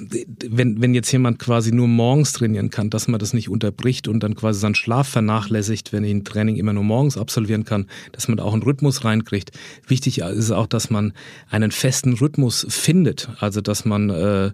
wenn, 0.00 0.80
wenn 0.80 0.94
jetzt 0.94 1.10
jemand 1.10 1.40
quasi 1.40 1.72
nur 1.72 1.88
morgens 1.88 2.32
trainieren 2.32 2.70
kann, 2.70 2.88
dass 2.88 3.08
man 3.08 3.18
das 3.18 3.32
nicht 3.32 3.48
unterbricht 3.48 4.06
und 4.06 4.22
dann 4.22 4.36
quasi 4.36 4.60
seinen 4.60 4.76
Schlaf 4.76 5.08
vernachlässigt, 5.08 5.92
wenn 5.92 6.04
ich 6.04 6.12
ein 6.12 6.24
Training 6.24 6.54
immer 6.54 6.72
nur 6.72 6.84
morgens 6.84 7.18
absolvieren 7.18 7.64
kann, 7.64 7.86
dass 8.12 8.28
man 8.28 8.38
auch 8.38 8.52
einen 8.52 8.62
Rhythmus 8.62 9.04
reinkriegt. 9.04 9.50
Wichtig 9.88 10.18
ist 10.18 10.52
auch, 10.52 10.68
dass 10.68 10.90
man 10.90 11.12
einen 11.50 11.72
festen 11.72 12.12
Rhythmus 12.12 12.64
findet, 12.68 13.28
also 13.40 13.60
dass 13.60 13.84
man 13.84 14.10
äh, 14.10 14.52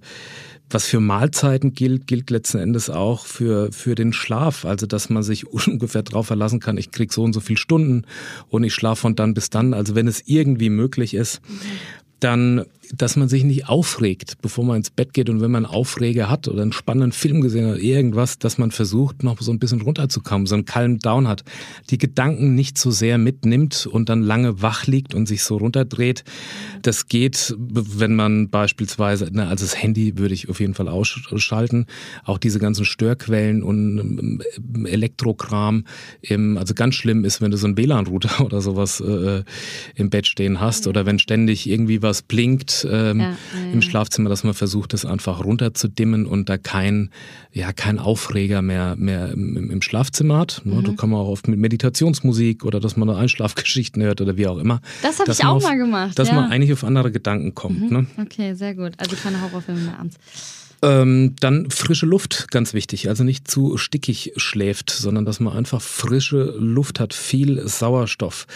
was 0.70 0.86
für 0.86 1.00
Mahlzeiten 1.00 1.74
gilt, 1.74 2.06
gilt 2.06 2.30
letzten 2.30 2.58
Endes 2.58 2.88
auch 2.88 3.26
für, 3.26 3.70
für 3.70 3.94
den 3.94 4.12
Schlaf. 4.12 4.64
Also, 4.64 4.86
dass 4.86 5.10
man 5.10 5.22
sich 5.22 5.46
ungefähr 5.68 6.02
darauf 6.02 6.26
verlassen 6.26 6.60
kann, 6.60 6.78
ich 6.78 6.90
krieg 6.90 7.12
so 7.12 7.22
und 7.22 7.32
so 7.32 7.40
viele 7.40 7.58
Stunden 7.58 8.04
und 8.48 8.64
ich 8.64 8.74
schlafe 8.74 9.02
von 9.02 9.14
dann 9.14 9.34
bis 9.34 9.50
dann. 9.50 9.74
Also, 9.74 9.94
wenn 9.94 10.08
es 10.08 10.22
irgendwie 10.26 10.70
möglich 10.70 11.14
ist. 11.14 11.40
Dann, 12.20 12.64
dass 12.92 13.16
man 13.16 13.28
sich 13.28 13.44
nicht 13.44 13.68
aufregt, 13.68 14.38
bevor 14.42 14.64
man 14.64 14.78
ins 14.78 14.90
Bett 14.90 15.12
geht 15.12 15.28
und 15.30 15.40
wenn 15.40 15.50
man 15.50 15.66
Aufreger 15.66 16.28
hat 16.28 16.48
oder 16.48 16.62
einen 16.62 16.72
spannenden 16.72 17.12
Film 17.12 17.40
gesehen 17.40 17.66
hat, 17.66 17.78
irgendwas, 17.78 18.38
dass 18.38 18.58
man 18.58 18.70
versucht, 18.70 19.22
noch 19.22 19.40
so 19.40 19.52
ein 19.52 19.58
bisschen 19.58 19.80
runterzukommen, 19.80 20.46
so 20.46 20.54
einen 20.54 20.64
Calm 20.64 20.98
Down 20.98 21.28
hat, 21.28 21.44
die 21.90 21.98
Gedanken 21.98 22.54
nicht 22.54 22.78
so 22.78 22.90
sehr 22.90 23.18
mitnimmt 23.18 23.86
und 23.86 24.08
dann 24.08 24.22
lange 24.22 24.62
wach 24.62 24.86
liegt 24.86 25.14
und 25.14 25.26
sich 25.26 25.42
so 25.42 25.56
runterdreht. 25.56 26.24
Das 26.82 27.08
geht, 27.08 27.54
wenn 27.58 28.14
man 28.14 28.50
beispielsweise, 28.50 29.28
na, 29.32 29.48
also 29.48 29.64
das 29.64 29.80
Handy 29.80 30.18
würde 30.18 30.34
ich 30.34 30.48
auf 30.48 30.60
jeden 30.60 30.74
Fall 30.74 30.88
ausschalten, 30.88 31.86
auch 32.24 32.38
diese 32.38 32.58
ganzen 32.58 32.84
Störquellen 32.84 33.62
und 33.62 33.98
ähm, 33.98 34.86
Elektrokram, 34.86 35.84
also 36.56 36.74
ganz 36.74 36.94
schlimm 36.94 37.24
ist, 37.24 37.40
wenn 37.40 37.50
du 37.50 37.56
so 37.56 37.66
einen 37.66 37.76
WLAN-Router 37.76 38.40
oder 38.44 38.60
sowas 38.60 39.00
äh, 39.00 39.42
im 39.94 40.10
Bett 40.10 40.26
stehen 40.26 40.60
hast 40.60 40.86
oder 40.86 41.06
wenn 41.06 41.18
ständig 41.18 41.68
irgendwie 41.68 42.02
was 42.02 42.22
blinkt, 42.22 42.73
Ähm, 42.82 43.20
ja, 43.20 43.30
ja, 43.30 43.72
im 43.72 43.82
Schlafzimmer, 43.82 44.28
dass 44.28 44.42
man 44.42 44.54
versucht, 44.54 44.92
das 44.92 45.04
einfach 45.04 45.44
runterzudimmen 45.44 46.26
und 46.26 46.48
da 46.48 46.58
kein, 46.58 47.10
ja, 47.52 47.72
kein 47.72 47.98
Aufreger 47.98 48.62
mehr, 48.62 48.96
mehr 48.96 49.30
im, 49.30 49.70
im 49.70 49.82
Schlafzimmer 49.82 50.38
hat. 50.38 50.62
Ne? 50.64 50.76
Mhm. 50.76 50.84
Da 50.84 50.92
kann 50.92 51.10
man 51.10 51.20
auch 51.20 51.28
oft 51.28 51.46
mit 51.48 51.58
Meditationsmusik 51.58 52.64
oder 52.64 52.80
dass 52.80 52.96
man 52.96 53.08
Einschlafgeschichten 53.10 54.02
hört 54.02 54.20
oder 54.20 54.36
wie 54.36 54.46
auch 54.46 54.58
immer. 54.58 54.80
Das 55.02 55.20
habe 55.20 55.30
ich 55.30 55.44
auch 55.44 55.56
auf, 55.56 55.62
mal 55.62 55.76
gemacht. 55.76 56.18
Dass 56.18 56.32
man 56.32 56.50
eigentlich 56.50 56.72
auf 56.72 56.84
andere 56.84 57.12
Gedanken 57.12 57.54
kommt. 57.54 57.80
Mhm. 57.82 57.96
Ne? 57.96 58.06
Okay, 58.20 58.54
sehr 58.54 58.74
gut. 58.74 58.92
Also 58.98 59.16
keine 59.16 59.40
Horrorfilme 59.40 59.80
mehr 59.80 59.98
abends. 59.98 60.16
Ähm, 60.84 61.34
dann 61.40 61.70
frische 61.70 62.04
Luft, 62.04 62.50
ganz 62.50 62.74
wichtig. 62.74 63.08
Also 63.08 63.24
nicht 63.24 63.50
zu 63.50 63.78
stickig 63.78 64.32
schläft, 64.36 64.90
sondern 64.90 65.24
dass 65.24 65.40
man 65.40 65.56
einfach 65.56 65.80
frische 65.80 66.54
Luft 66.58 67.00
hat, 67.00 67.14
viel 67.14 67.66
Sauerstoff. 67.66 68.46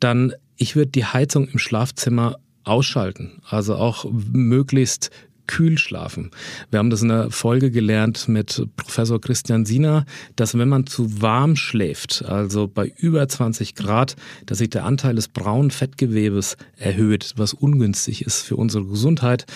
Dann, 0.00 0.32
ich 0.56 0.74
würde 0.74 0.90
die 0.90 1.04
Heizung 1.04 1.46
im 1.46 1.60
Schlafzimmer 1.60 2.38
ausschalten. 2.66 3.40
Also 3.48 3.76
auch 3.76 4.04
möglichst 4.10 5.10
kühl 5.46 5.78
schlafen. 5.78 6.30
Wir 6.70 6.78
haben 6.78 6.90
das 6.90 7.02
in 7.02 7.08
der 7.08 7.30
Folge 7.30 7.70
gelernt 7.70 8.28
mit 8.28 8.66
Professor 8.76 9.20
Christian 9.20 9.64
Siener, 9.64 10.04
dass 10.36 10.56
wenn 10.56 10.68
man 10.68 10.86
zu 10.86 11.20
warm 11.20 11.56
schläft, 11.56 12.24
also 12.24 12.68
bei 12.68 12.92
über 12.96 13.26
20 13.28 13.74
Grad, 13.74 14.16
dass 14.46 14.58
sich 14.58 14.70
der 14.70 14.84
Anteil 14.84 15.14
des 15.14 15.28
braunen 15.28 15.70
Fettgewebes 15.70 16.56
erhöht, 16.76 17.34
was 17.36 17.52
ungünstig 17.52 18.22
ist 18.22 18.42
für 18.42 18.56
unsere 18.56 18.84
Gesundheit. 18.84 19.46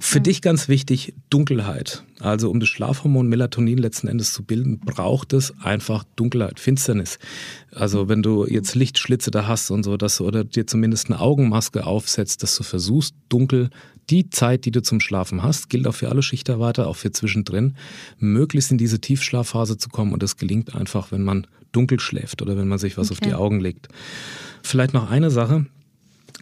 Für 0.00 0.20
dich 0.20 0.42
ganz 0.42 0.68
wichtig, 0.68 1.14
Dunkelheit. 1.30 2.04
Also 2.20 2.50
um 2.50 2.60
das 2.60 2.68
Schlafhormon 2.68 3.26
Melatonin 3.26 3.78
letzten 3.78 4.06
Endes 4.06 4.34
zu 4.34 4.42
bilden, 4.44 4.78
braucht 4.78 5.32
es 5.32 5.54
einfach 5.60 6.04
Dunkelheit, 6.14 6.60
Finsternis. 6.60 7.18
Also 7.72 8.06
wenn 8.08 8.22
du 8.22 8.46
jetzt 8.46 8.74
Lichtschlitze 8.74 9.30
da 9.30 9.46
hast 9.46 9.70
und 9.70 9.82
so, 9.82 9.96
dass 9.96 10.18
du 10.18 10.26
oder 10.26 10.44
dir 10.44 10.66
zumindest 10.66 11.06
eine 11.10 11.20
Augenmaske 11.20 11.86
aufsetzt, 11.86 12.42
dass 12.42 12.54
du 12.56 12.64
versuchst, 12.64 13.14
dunkel 13.30 13.70
die 14.10 14.30
Zeit, 14.30 14.64
die 14.64 14.70
du 14.70 14.82
zum 14.82 15.00
Schlafen 15.00 15.42
hast, 15.42 15.70
gilt 15.70 15.86
auch 15.86 15.94
für 15.94 16.08
alle 16.08 16.22
Schichtarbeiter, 16.22 16.86
auch 16.86 16.96
für 16.96 17.12
zwischendrin, 17.12 17.76
möglichst 18.18 18.70
in 18.70 18.78
diese 18.78 19.00
Tiefschlafphase 19.00 19.78
zu 19.78 19.88
kommen. 19.88 20.12
Und 20.12 20.22
das 20.22 20.36
gelingt 20.36 20.74
einfach, 20.74 21.12
wenn 21.12 21.22
man 21.22 21.46
dunkel 21.72 22.00
schläft 22.00 22.42
oder 22.42 22.56
wenn 22.56 22.68
man 22.68 22.78
sich 22.78 22.96
was 22.96 23.10
okay. 23.10 23.14
auf 23.14 23.28
die 23.28 23.34
Augen 23.34 23.60
legt. 23.60 23.88
Vielleicht 24.62 24.94
noch 24.94 25.10
eine 25.10 25.30
Sache. 25.30 25.66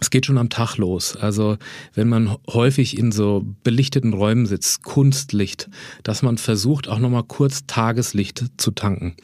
Es 0.01 0.11
geht 0.11 0.27
schon 0.27 0.39
am 0.39 0.49
Tag 0.49 0.79
los. 0.79 1.17
Also 1.17 1.59
wenn 1.95 2.09
man 2.09 2.37
häufig 2.49 2.99
in 2.99 3.13
so 3.13 3.47
belichteten 3.63 4.13
Räumen 4.13 4.47
sitzt, 4.47 4.83
Kunstlicht, 4.83 5.71
dass 6.03 6.23
man 6.23 6.39
versucht, 6.39 6.89
auch 6.89 6.99
nochmal 6.99 7.25
kurz 7.25 7.67
Tageslicht 7.67 8.45
zu 8.57 8.73
tanken. 8.73 9.15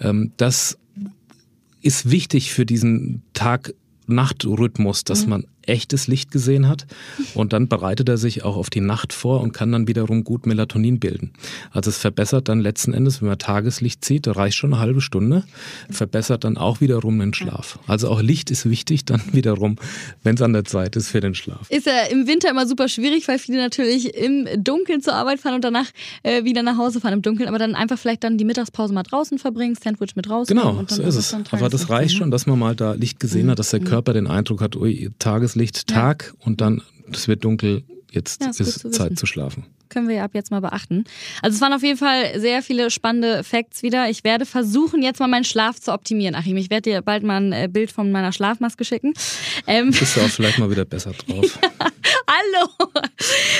Ähm, 0.00 0.32
das 0.36 0.78
ist 1.80 2.10
wichtig 2.10 2.52
für 2.52 2.64
diesen 2.64 3.22
Tag-Nacht-Rhythmus, 3.34 5.04
dass 5.04 5.24
mhm. 5.24 5.30
man 5.30 5.46
echtes 5.66 6.06
Licht 6.06 6.30
gesehen 6.30 6.68
hat 6.68 6.86
und 7.34 7.52
dann 7.52 7.68
bereitet 7.68 8.08
er 8.08 8.16
sich 8.16 8.44
auch 8.44 8.56
auf 8.56 8.70
die 8.70 8.80
Nacht 8.80 9.12
vor 9.12 9.40
und 9.40 9.52
kann 9.52 9.72
dann 9.72 9.88
wiederum 9.88 10.24
gut 10.24 10.46
Melatonin 10.46 11.00
bilden. 11.00 11.32
Also 11.70 11.90
es 11.90 11.98
verbessert 11.98 12.48
dann 12.48 12.60
letzten 12.60 12.92
Endes, 12.94 13.20
wenn 13.20 13.28
man 13.28 13.38
Tageslicht 13.38 14.04
sieht, 14.04 14.26
da 14.26 14.32
reicht 14.32 14.56
schon 14.56 14.72
eine 14.74 14.82
halbe 14.82 15.00
Stunde, 15.00 15.44
verbessert 15.90 16.44
dann 16.44 16.56
auch 16.56 16.80
wiederum 16.80 17.18
den 17.18 17.34
Schlaf. 17.34 17.78
Also 17.86 18.08
auch 18.08 18.20
Licht 18.20 18.50
ist 18.50 18.68
wichtig 18.68 19.04
dann 19.04 19.22
wiederum, 19.32 19.76
wenn 20.22 20.34
es 20.34 20.42
an 20.42 20.52
der 20.52 20.64
Zeit 20.64 20.96
ist 20.96 21.08
für 21.08 21.20
den 21.20 21.34
Schlaf. 21.34 21.70
Ist 21.70 21.86
ja 21.86 22.04
im 22.10 22.26
Winter 22.26 22.50
immer 22.50 22.66
super 22.66 22.88
schwierig, 22.88 23.28
weil 23.28 23.38
viele 23.38 23.58
natürlich 23.58 24.14
im 24.14 24.46
Dunkeln 24.62 25.02
zur 25.02 25.14
Arbeit 25.14 25.40
fahren 25.40 25.54
und 25.54 25.64
danach 25.64 25.86
äh, 26.22 26.44
wieder 26.44 26.62
nach 26.62 26.76
Hause 26.76 27.00
fahren 27.00 27.14
im 27.14 27.22
Dunkeln, 27.22 27.48
aber 27.48 27.58
dann 27.58 27.74
einfach 27.74 27.98
vielleicht 27.98 28.24
dann 28.24 28.38
die 28.38 28.44
Mittagspause 28.44 28.92
mal 28.92 29.02
draußen 29.02 29.38
verbringen, 29.38 29.76
Sandwich 29.82 30.16
mit 30.16 30.28
raus. 30.28 30.48
Genau, 30.48 30.84
so 30.88 31.02
ist 31.02 31.16
es. 31.16 31.36
Aber 31.50 31.68
das 31.68 31.90
reicht 31.90 32.16
schon, 32.16 32.30
dass 32.30 32.46
man 32.46 32.58
mal 32.58 32.74
da 32.74 32.92
Licht 32.92 33.20
gesehen 33.20 33.50
hat, 33.50 33.58
dass 33.58 33.70
der 33.70 33.80
mhm. 33.80 33.84
Körper 33.84 34.12
den 34.12 34.26
Eindruck 34.26 34.60
hat, 34.60 34.76
ui, 34.76 35.10
Tages 35.18 35.51
Tageslicht 35.52 35.86
Tag 35.86 36.32
ja. 36.34 36.46
und 36.46 36.60
dann 36.60 36.82
es 37.12 37.28
wird 37.28 37.44
dunkel, 37.44 37.84
jetzt 38.10 38.42
ja, 38.42 38.50
ist, 38.50 38.60
ist 38.60 38.80
zu 38.80 38.90
Zeit 38.90 39.18
zu 39.18 39.26
schlafen 39.26 39.66
können 39.88 40.08
wir 40.08 40.24
ab 40.24 40.30
jetzt 40.32 40.50
mal 40.50 40.60
beachten. 40.60 41.04
Also 41.42 41.56
es 41.56 41.60
waren 41.60 41.74
auf 41.74 41.82
jeden 41.82 41.98
Fall 41.98 42.40
sehr 42.40 42.62
viele 42.62 42.90
spannende 42.90 43.44
Facts 43.44 43.82
wieder. 43.82 44.08
Ich 44.08 44.24
werde 44.24 44.46
versuchen, 44.46 45.02
jetzt 45.02 45.20
mal 45.20 45.28
meinen 45.28 45.44
Schlaf 45.44 45.78
zu 45.78 45.92
optimieren. 45.92 46.34
Achim, 46.34 46.56
ich 46.56 46.70
werde 46.70 46.88
dir 46.88 47.02
bald 47.02 47.24
mal 47.24 47.36
ein 47.36 47.52
äh, 47.52 47.68
Bild 47.70 47.92
von 47.92 48.10
meiner 48.10 48.32
Schlafmaske 48.32 48.86
schicken. 48.86 49.12
Ähm 49.66 49.90
Bist 49.90 50.16
du 50.16 50.22
auch 50.22 50.30
vielleicht 50.30 50.58
mal 50.58 50.70
wieder 50.70 50.86
besser 50.86 51.10
drauf. 51.26 51.58
ja, 51.62 51.88
hallo! 52.26 52.70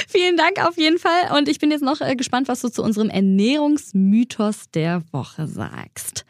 Vielen 0.08 0.38
Dank 0.38 0.66
auf 0.66 0.78
jeden 0.78 0.98
Fall. 0.98 1.36
Und 1.36 1.50
ich 1.50 1.58
bin 1.58 1.70
jetzt 1.70 1.82
noch 1.82 2.00
äh, 2.00 2.16
gespannt, 2.16 2.48
was 2.48 2.62
du 2.62 2.70
zu 2.70 2.82
unserem 2.82 3.10
Ernährungsmythos 3.10 4.70
der 4.72 5.02
Woche 5.12 5.46
sagst. 5.46 6.24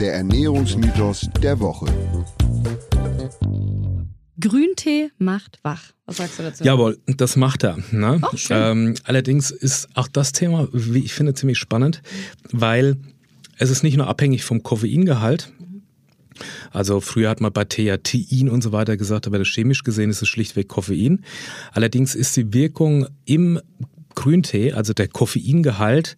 Der 0.00 0.14
Ernährungsmythos 0.14 1.28
der 1.42 1.60
Woche. 1.60 1.92
Grüntee 4.40 5.10
macht 5.18 5.58
wach. 5.62 5.92
Was 6.06 6.18
sagst 6.18 6.38
du 6.38 6.42
dazu? 6.44 6.64
Jawohl, 6.64 6.98
das 7.06 7.36
macht 7.36 7.64
er. 7.64 7.78
Ne? 7.90 8.20
Oh, 8.22 8.36
ähm, 8.50 8.94
allerdings 9.04 9.50
ist 9.50 9.88
auch 9.94 10.08
das 10.08 10.32
Thema, 10.32 10.68
wie 10.72 11.00
ich 11.00 11.12
finde, 11.12 11.34
ziemlich 11.34 11.58
spannend, 11.58 12.02
weil 12.50 12.96
es 13.58 13.70
ist 13.70 13.82
nicht 13.82 13.96
nur 13.96 14.06
abhängig 14.06 14.44
vom 14.44 14.62
Koffeingehalt. 14.62 15.52
Also 16.70 17.00
früher 17.00 17.30
hat 17.30 17.40
man 17.40 17.52
bei 17.52 17.64
Theatin 17.64 18.48
und 18.48 18.62
so 18.62 18.70
weiter 18.70 18.96
gesagt, 18.96 19.26
aber 19.26 19.38
das 19.38 19.48
chemisch 19.48 19.82
gesehen 19.82 20.10
ist 20.10 20.22
es 20.22 20.28
schlichtweg 20.28 20.68
Koffein. 20.68 21.24
Allerdings 21.72 22.14
ist 22.14 22.36
die 22.36 22.52
Wirkung 22.52 23.08
im 23.24 23.60
Grüntee, 24.14 24.72
also 24.72 24.92
der 24.92 25.08
Koffeingehalt, 25.08 26.16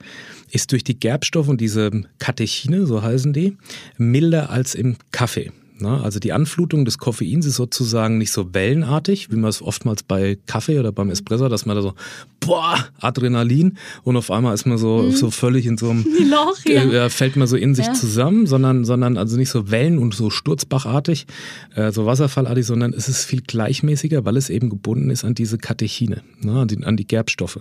ist 0.50 0.72
durch 0.72 0.84
die 0.84 0.98
Gerbstoffe 0.98 1.48
und 1.48 1.60
diese 1.60 1.90
Katechine, 2.18 2.86
so 2.86 3.02
heißen 3.02 3.32
die, 3.32 3.56
milder 3.96 4.50
als 4.50 4.74
im 4.74 4.96
Kaffee. 5.10 5.52
Ne? 5.80 6.00
Also 6.02 6.18
die 6.18 6.32
Anflutung 6.32 6.84
des 6.84 6.98
Koffeins 6.98 7.46
ist 7.46 7.56
sozusagen 7.56 8.18
nicht 8.18 8.32
so 8.32 8.54
wellenartig, 8.54 9.30
wie 9.30 9.36
man 9.36 9.50
es 9.50 9.62
oftmals 9.62 10.02
bei 10.02 10.38
Kaffee 10.46 10.78
oder 10.78 10.92
beim 10.92 11.10
Espresso, 11.10 11.48
dass 11.48 11.66
man 11.66 11.76
da 11.76 11.82
so, 11.82 11.94
boah, 12.40 12.76
Adrenalin 13.00 13.78
und 14.02 14.16
auf 14.16 14.30
einmal 14.30 14.54
ist 14.54 14.66
man 14.66 14.78
so, 14.78 15.02
mhm. 15.02 15.12
so 15.12 15.30
völlig 15.30 15.66
in 15.66 15.78
so 15.78 15.90
einem, 15.90 16.04
Loch, 16.30 16.58
ja. 16.66 16.84
äh, 17.06 17.10
fällt 17.10 17.36
man 17.36 17.46
so 17.48 17.56
in 17.56 17.74
sich 17.74 17.86
ja. 17.86 17.92
zusammen, 17.92 18.46
sondern, 18.46 18.84
sondern 18.84 19.16
also 19.16 19.36
nicht 19.36 19.50
so 19.50 19.70
Wellen 19.70 19.98
und 19.98 20.14
so 20.14 20.30
sturzbachartig, 20.30 21.26
äh, 21.74 21.92
so 21.92 22.06
wasserfallartig, 22.06 22.66
sondern 22.66 22.92
es 22.92 23.08
ist 23.08 23.24
viel 23.24 23.42
gleichmäßiger, 23.42 24.24
weil 24.24 24.36
es 24.36 24.50
eben 24.50 24.70
gebunden 24.70 25.10
ist 25.10 25.24
an 25.24 25.34
diese 25.34 25.58
Katechine, 25.58 26.22
ne? 26.40 26.60
an, 26.60 26.68
die, 26.68 26.82
an 26.84 26.96
die 26.96 27.06
Gerbstoffe. 27.06 27.60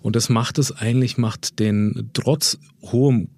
Und 0.00 0.16
das 0.16 0.28
macht 0.28 0.58
es 0.58 0.72
eigentlich, 0.72 1.18
macht 1.18 1.58
den 1.58 2.10
trotz 2.12 2.58
hohem 2.82 3.28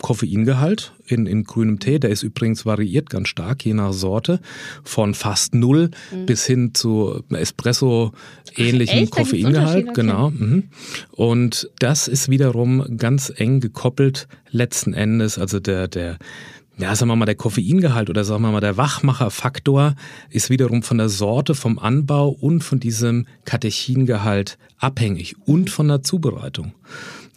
Koffeingehalt 0.00 0.92
in, 1.06 1.26
in 1.26 1.44
grünem 1.44 1.78
Tee. 1.78 1.98
Der 1.98 2.10
ist 2.10 2.22
übrigens 2.22 2.66
variiert 2.66 3.10
ganz 3.10 3.28
stark, 3.28 3.64
je 3.64 3.74
nach 3.74 3.92
Sorte, 3.92 4.40
von 4.84 5.14
fast 5.14 5.54
null 5.54 5.90
mhm. 6.10 6.26
bis 6.26 6.46
hin 6.46 6.74
zu 6.74 7.22
Espresso-ähnlichem 7.30 9.10
Koffeingehalt. 9.10 9.94
Genau. 9.94 10.30
Mhm. 10.30 10.64
Und 11.12 11.70
das 11.78 12.08
ist 12.08 12.28
wiederum 12.28 12.96
ganz 12.96 13.32
eng 13.34 13.60
gekoppelt 13.60 14.28
letzten 14.50 14.94
Endes, 14.94 15.38
also 15.38 15.60
der, 15.60 15.88
der, 15.88 16.18
ja, 16.82 16.96
sagen 16.96 17.10
wir 17.10 17.16
mal, 17.16 17.26
der 17.26 17.36
Koffeingehalt 17.36 18.10
oder 18.10 18.24
sagen 18.24 18.42
wir 18.42 18.50
mal, 18.50 18.60
der 18.60 18.76
Wachmacherfaktor 18.76 19.94
ist 20.30 20.50
wiederum 20.50 20.82
von 20.82 20.98
der 20.98 21.08
Sorte, 21.08 21.54
vom 21.54 21.78
Anbau 21.78 22.28
und 22.28 22.62
von 22.62 22.80
diesem 22.80 23.26
Katechingehalt 23.44 24.58
abhängig 24.78 25.36
und 25.46 25.70
von 25.70 25.86
der 25.86 26.02
Zubereitung. 26.02 26.72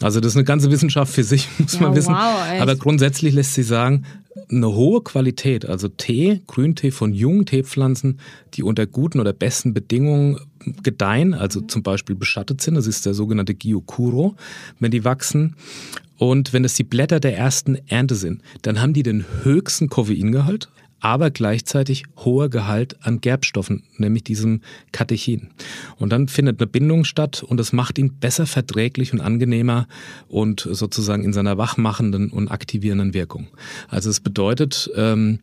Also 0.02 0.20
das 0.20 0.32
ist 0.32 0.38
eine 0.38 0.46
ganze 0.46 0.72
Wissenschaft 0.72 1.14
für 1.14 1.24
sich, 1.24 1.48
muss 1.60 1.76
ja, 1.76 1.82
man 1.82 1.96
wissen. 1.96 2.16
Wow, 2.16 2.60
Aber 2.60 2.76
grundsätzlich 2.76 3.36
lässt 3.36 3.54
sich 3.54 3.68
sagen, 3.68 4.06
eine 4.50 4.74
hohe 4.74 5.02
Qualität, 5.02 5.66
also 5.66 5.88
Tee, 5.90 6.42
Grüntee 6.48 6.90
von 6.90 7.14
jungen 7.14 7.46
Teepflanzen, 7.46 8.20
die 8.56 8.64
unter 8.64 8.88
guten 8.88 9.20
oder 9.20 9.32
besten 9.32 9.74
Bedingungen 9.76 10.40
gedeihen, 10.82 11.36
also 11.36 11.62
zum 11.62 11.84
Beispiel 11.84 12.16
beschattet 12.16 12.62
sind, 12.62 12.76
das 12.76 12.88
ist 12.88 13.06
der 13.06 13.14
sogenannte 13.14 13.54
Gyokuro, 13.54 14.36
wenn 14.80 14.92
die 14.92 15.06
wachsen. 15.06 15.56
Und 16.18 16.54
wenn 16.54 16.64
es 16.64 16.76
die 16.76 16.84
Blätter 16.84 17.20
der 17.20 17.38
ersten 17.38 17.78
Ernte 17.88 18.16
sind, 18.16 18.42
dann 18.62 18.82
haben 18.82 18.94
die 18.94 19.04
den 19.04 19.26
höchsten 19.44 19.90
Koffeingehalt, 19.90 20.70
aber 21.00 21.30
gleichzeitig 21.30 22.06
hoher 22.18 22.50
Gehalt 22.50 22.98
an 23.06 23.22
Gerbstoffen, 23.22 23.84
nämlich 23.98 24.24
diesem 24.24 24.62
Katechin. 24.92 25.50
Und 25.98 26.12
dann 26.12 26.28
findet 26.28 26.60
eine 26.60 26.68
Bindung 26.68 27.04
statt 27.04 27.44
und 27.44 27.60
es 27.60 27.74
macht 27.74 28.00
ihn 28.00 28.16
besser 28.20 28.48
verträglich 28.48 29.14
und 29.14 29.22
angenehmer 29.22 29.88
und 30.28 30.68
sozusagen 30.72 31.24
in 31.24 31.34
seiner 31.34 31.58
wachmachenden 31.58 32.32
und 32.32 32.50
aktivierenden 32.50 33.14
Wirkung. 33.14 33.48
Also 33.88 34.10
es 34.10 34.20
bedeutet, 34.20 34.90
ähm, 34.96 35.40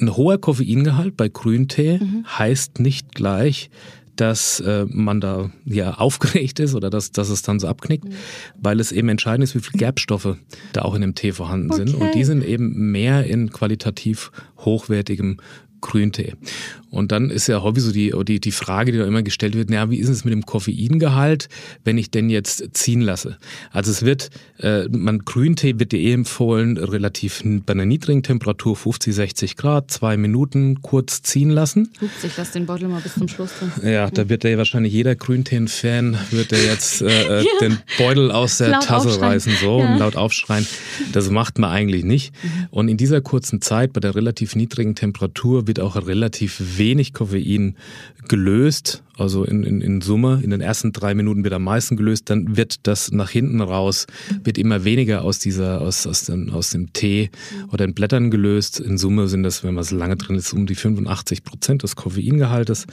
ein 0.00 0.16
hoher 0.16 0.38
Koffeingehalt 0.38 1.16
bei 1.16 1.28
Grüntee 1.28 1.98
mhm. 1.98 2.24
heißt 2.26 2.80
nicht 2.80 3.14
gleich, 3.14 3.68
dass 4.16 4.60
äh, 4.60 4.86
man 4.88 5.20
da 5.20 5.50
ja 5.64 5.94
aufgeregt 5.94 6.60
ist 6.60 6.74
oder 6.74 6.90
dass, 6.90 7.12
dass 7.12 7.30
es 7.30 7.42
dann 7.42 7.58
so 7.58 7.68
abknickt, 7.68 8.04
mhm. 8.04 8.12
weil 8.60 8.80
es 8.80 8.92
eben 8.92 9.08
entscheidend 9.08 9.44
ist, 9.44 9.54
wie 9.54 9.60
viele 9.60 9.78
Gerbstoffe 9.78 10.36
da 10.72 10.82
auch 10.82 10.94
in 10.94 11.00
dem 11.00 11.14
Tee 11.14 11.32
vorhanden 11.32 11.70
okay. 11.70 11.86
sind. 11.86 11.94
Und 11.94 12.14
die 12.14 12.24
sind 12.24 12.44
eben 12.44 12.90
mehr 12.90 13.24
in 13.24 13.50
qualitativ 13.50 14.30
hochwertigem 14.58 15.38
Grüntee. 15.82 16.32
Und 16.92 17.10
dann 17.10 17.30
ist 17.30 17.46
ja 17.46 17.62
häufig 17.62 17.82
so 17.82 17.90
die, 17.90 18.12
die, 18.28 18.38
die 18.38 18.52
Frage, 18.52 18.92
die 18.92 18.98
da 18.98 19.06
immer 19.06 19.22
gestellt 19.22 19.54
wird, 19.54 19.70
naja, 19.70 19.88
wie 19.90 19.96
ist 19.96 20.10
es 20.10 20.26
mit 20.26 20.32
dem 20.32 20.44
Koffeingehalt, 20.44 21.48
wenn 21.84 21.96
ich 21.96 22.10
denn 22.10 22.28
jetzt 22.28 22.62
ziehen 22.74 23.00
lasse? 23.00 23.38
Also 23.70 23.90
es 23.90 24.02
wird, 24.02 24.28
äh, 24.58 24.86
man 24.88 25.20
Grüntee 25.20 25.78
wird 25.78 25.92
dir 25.92 26.00
eh 26.00 26.12
empfohlen, 26.12 26.76
relativ 26.76 27.42
bei 27.44 27.72
einer 27.72 27.86
niedrigen 27.86 28.22
Temperatur, 28.22 28.76
50, 28.76 29.14
60 29.14 29.56
Grad, 29.56 29.90
zwei 29.90 30.18
Minuten 30.18 30.82
kurz 30.82 31.22
ziehen 31.22 31.48
lassen. 31.48 31.88
Ups, 32.02 32.24
ich 32.24 32.36
lasse 32.36 32.52
den 32.52 32.66
Beutel 32.66 32.88
mal 32.88 33.00
bis 33.00 33.14
zum 33.14 33.26
Schluss 33.26 33.52
drin. 33.58 33.90
Ja, 33.90 34.10
da 34.10 34.28
wird 34.28 34.44
ja 34.44 34.58
wahrscheinlich 34.58 34.92
jeder 34.92 35.14
Grüntee-Fan 35.14 36.18
wird 36.30 36.50
der 36.50 36.62
jetzt 36.62 37.00
äh, 37.00 37.06
äh 37.06 37.42
ja. 37.60 37.68
den 37.68 37.78
Beutel 37.96 38.30
aus 38.30 38.58
der 38.58 38.68
laut 38.68 38.84
Tasse 38.84 39.18
reißen 39.18 39.54
so 39.62 39.78
ja. 39.78 39.86
und 39.92 39.98
laut 39.98 40.16
aufschreien. 40.16 40.66
Das 41.12 41.30
macht 41.30 41.58
man 41.58 41.70
eigentlich 41.70 42.04
nicht. 42.04 42.34
Mhm. 42.42 42.68
Und 42.70 42.88
in 42.88 42.98
dieser 42.98 43.22
kurzen 43.22 43.62
Zeit 43.62 43.94
bei 43.94 44.00
der 44.00 44.14
relativ 44.14 44.56
niedrigen 44.56 44.94
Temperatur 44.94 45.66
wird 45.76 45.80
auch 45.80 45.96
relativ 46.06 46.76
wenig 46.76 47.14
Koffein 47.14 47.76
gelöst, 48.28 49.02
also 49.18 49.44
in, 49.44 49.62
in, 49.62 49.80
in 49.80 50.00
Summe, 50.00 50.40
in 50.42 50.50
den 50.50 50.60
ersten 50.60 50.92
drei 50.92 51.14
Minuten 51.14 51.44
wird 51.44 51.52
am 51.54 51.64
meisten 51.64 51.96
gelöst, 51.96 52.30
dann 52.30 52.56
wird 52.56 52.86
das 52.86 53.12
nach 53.12 53.30
hinten 53.30 53.60
raus, 53.60 54.06
wird 54.42 54.58
immer 54.58 54.84
weniger 54.84 55.22
aus 55.22 55.38
dieser, 55.38 55.80
aus, 55.80 56.06
aus, 56.06 56.24
dem, 56.24 56.50
aus 56.50 56.70
dem 56.70 56.92
Tee 56.92 57.30
oder 57.70 57.86
den 57.86 57.94
Blättern 57.94 58.30
gelöst. 58.30 58.80
In 58.80 58.96
Summe 58.96 59.28
sind 59.28 59.42
das, 59.42 59.64
wenn 59.64 59.74
man 59.74 59.84
so 59.84 59.96
lange 59.96 60.16
drin 60.16 60.36
ist, 60.36 60.52
um 60.52 60.66
die 60.66 60.74
85 60.74 61.44
Prozent 61.44 61.82
des 61.82 61.96
Koffeingehaltes. 61.96 62.86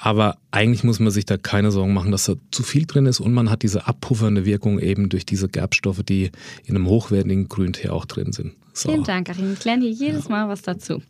Aber 0.00 0.38
eigentlich 0.50 0.84
muss 0.84 0.98
man 0.98 1.10
sich 1.10 1.26
da 1.26 1.36
keine 1.36 1.70
Sorgen 1.70 1.92
machen, 1.92 2.10
dass 2.10 2.24
da 2.24 2.34
zu 2.50 2.62
viel 2.62 2.86
drin 2.86 3.06
ist 3.06 3.20
und 3.20 3.32
man 3.32 3.50
hat 3.50 3.62
diese 3.62 3.86
abpuffernde 3.86 4.44
Wirkung 4.44 4.78
eben 4.78 5.08
durch 5.08 5.26
diese 5.26 5.48
Gerbstoffe, 5.48 6.02
die 6.02 6.30
in 6.64 6.76
einem 6.76 6.86
hochwertigen 6.86 7.48
Grüntee 7.48 7.90
auch 7.90 8.06
drin 8.06 8.32
sind. 8.32 8.54
So. 8.72 8.88
Vielen 8.88 9.04
Dank, 9.04 9.26
Karin. 9.26 9.52
Ich 9.52 9.64
lerne 9.64 9.84
hier 9.84 10.08
jedes 10.08 10.28
Mal 10.28 10.48
was 10.48 10.62
dazu. 10.62 11.02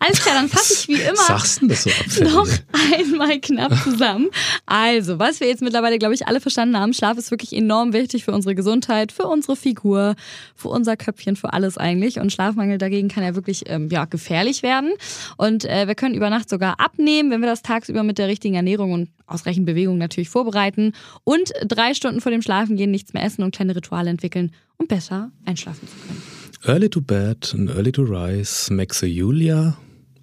Alles 0.00 0.20
klar, 0.20 0.34
dann 0.34 0.48
fasse 0.48 0.74
ich 0.74 0.88
wie 0.88 0.94
immer 1.00 2.32
noch 2.32 2.48
einmal 2.72 3.40
knapp 3.40 3.83
zusammen. 3.84 4.28
Also, 4.66 5.18
was 5.18 5.40
wir 5.40 5.48
jetzt 5.48 5.62
mittlerweile, 5.62 5.98
glaube 5.98 6.14
ich, 6.14 6.26
alle 6.26 6.40
verstanden 6.40 6.78
haben, 6.78 6.92
Schlaf 6.94 7.18
ist 7.18 7.30
wirklich 7.30 7.52
enorm 7.52 7.92
wichtig 7.92 8.24
für 8.24 8.32
unsere 8.32 8.54
Gesundheit, 8.54 9.12
für 9.12 9.26
unsere 9.26 9.56
Figur, 9.56 10.14
für 10.54 10.68
unser 10.68 10.96
Köpfchen, 10.96 11.36
für 11.36 11.52
alles 11.52 11.78
eigentlich. 11.78 12.18
Und 12.18 12.32
Schlafmangel 12.32 12.78
dagegen 12.78 13.08
kann 13.08 13.22
ja 13.22 13.34
wirklich 13.34 13.64
ähm, 13.66 13.88
ja, 13.90 14.04
gefährlich 14.06 14.62
werden. 14.62 14.92
Und 15.36 15.64
äh, 15.64 15.86
wir 15.86 15.94
können 15.94 16.14
über 16.14 16.30
Nacht 16.30 16.48
sogar 16.48 16.80
abnehmen, 16.80 17.30
wenn 17.30 17.40
wir 17.40 17.48
das 17.48 17.62
tagsüber 17.62 18.02
mit 18.02 18.18
der 18.18 18.28
richtigen 18.28 18.54
Ernährung 18.54 18.92
und 18.92 19.10
ausreichend 19.26 19.66
Bewegung 19.66 19.98
natürlich 19.98 20.28
vorbereiten. 20.28 20.92
Und 21.24 21.52
drei 21.66 21.94
Stunden 21.94 22.20
vor 22.20 22.32
dem 22.32 22.42
Schlafengehen 22.42 22.90
nichts 22.90 23.12
mehr 23.12 23.24
essen 23.24 23.42
und 23.42 23.54
kleine 23.54 23.76
Rituale 23.76 24.10
entwickeln, 24.10 24.52
um 24.78 24.86
besser 24.86 25.30
einschlafen 25.44 25.86
zu 25.88 25.94
können. 26.06 26.22
Early 26.66 26.88
to 26.88 27.00
bed 27.00 27.52
and 27.52 27.68
early 27.70 27.92
to 27.92 28.02
rise 28.02 28.72
makes 28.72 29.02
a 29.02 29.06
Julia 29.06 29.76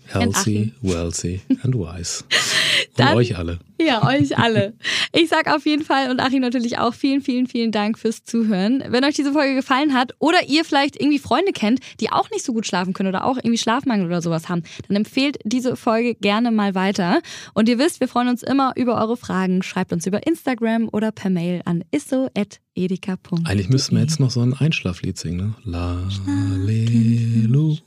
healthy, 0.07 0.73
wealthy 0.81 1.41
and 1.63 1.75
wise. 1.75 2.23
Und 2.97 2.99
Dann, 2.99 3.17
euch 3.17 3.37
alle. 3.37 3.59
Ja, 3.79 4.05
euch 4.07 4.37
alle. 4.37 4.73
Ich 5.13 5.27
sag 5.27 5.53
auf 5.53 5.65
jeden 5.65 5.83
Fall 5.83 6.09
und 6.09 6.21
Achim 6.21 6.39
natürlich 6.39 6.77
auch 6.77 6.93
vielen, 6.93 7.19
vielen, 7.19 7.45
vielen 7.45 7.73
Dank 7.73 7.99
fürs 7.99 8.23
Zuhören. 8.23 8.81
Wenn 8.87 9.03
euch 9.03 9.15
diese 9.15 9.33
Folge 9.33 9.55
gefallen 9.55 9.93
hat 9.93 10.13
oder 10.19 10.47
ihr 10.47 10.63
vielleicht 10.63 10.95
irgendwie 10.95 11.19
Freunde 11.19 11.51
kennt, 11.51 11.81
die 11.99 12.11
auch 12.11 12.29
nicht 12.31 12.45
so 12.45 12.53
gut 12.53 12.65
schlafen 12.65 12.93
können 12.93 13.09
oder 13.09 13.25
auch 13.25 13.35
irgendwie 13.35 13.57
Schlafmangel 13.57 14.05
oder 14.05 14.21
sowas 14.21 14.47
haben, 14.47 14.63
dann 14.87 14.95
empfehlt 14.95 15.37
diese 15.43 15.75
Folge 15.75 16.15
gerne 16.15 16.51
mal 16.51 16.75
weiter. 16.75 17.21
Und 17.53 17.67
ihr 17.67 17.77
wisst, 17.77 17.99
wir 17.99 18.07
freuen 18.07 18.29
uns 18.29 18.41
immer 18.41 18.71
über 18.77 19.01
eure 19.01 19.17
Fragen. 19.17 19.63
Schreibt 19.63 19.91
uns 19.91 20.07
über 20.07 20.25
Instagram 20.25 20.87
oder 20.89 21.11
per 21.11 21.29
Mail 21.29 21.61
an 21.65 21.83
isso.edeka.de. 21.91 23.45
Eigentlich 23.45 23.69
müssten 23.69 23.95
wir 23.95 24.01
jetzt 24.01 24.21
noch 24.21 24.31
so 24.31 24.39
ein 24.41 24.53
Einschlaflied 24.53 25.17
singen, 25.17 25.55
ne? 25.65 25.71
La, 25.71 26.09
le, 26.55 27.47
lu. 27.47 27.77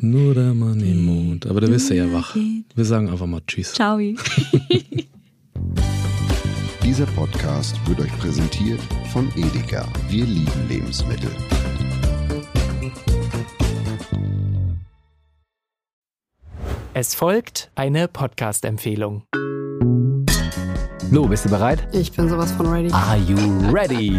Nur 0.00 0.34
der 0.34 0.54
Mann 0.54 0.80
im 0.80 1.04
Mond. 1.04 1.46
Aber 1.46 1.60
da 1.60 1.66
bist 1.66 1.90
du 1.90 1.94
ja 1.94 2.12
wach. 2.12 2.34
Wir 2.74 2.84
sagen 2.84 3.08
einfach 3.08 3.26
mal 3.26 3.40
Tschüss. 3.46 3.74
Ciao. 3.74 3.98
Dieser 6.82 7.06
Podcast 7.06 7.76
wird 7.86 8.00
euch 8.00 8.18
präsentiert 8.18 8.80
von 9.12 9.30
Edeka. 9.36 9.86
Wir 10.08 10.24
lieben 10.24 10.68
Lebensmittel. 10.68 11.30
Es 16.94 17.14
folgt 17.14 17.70
eine 17.74 18.08
Podcast-Empfehlung. 18.08 19.22
Lo, 21.10 21.26
bist 21.26 21.44
du 21.44 21.50
bereit? 21.50 21.86
Ich 21.92 22.12
bin 22.12 22.28
sowas 22.28 22.52
von 22.52 22.66
ready. 22.66 22.90
Are 22.92 23.16
you 23.16 23.36
ready? 23.72 24.18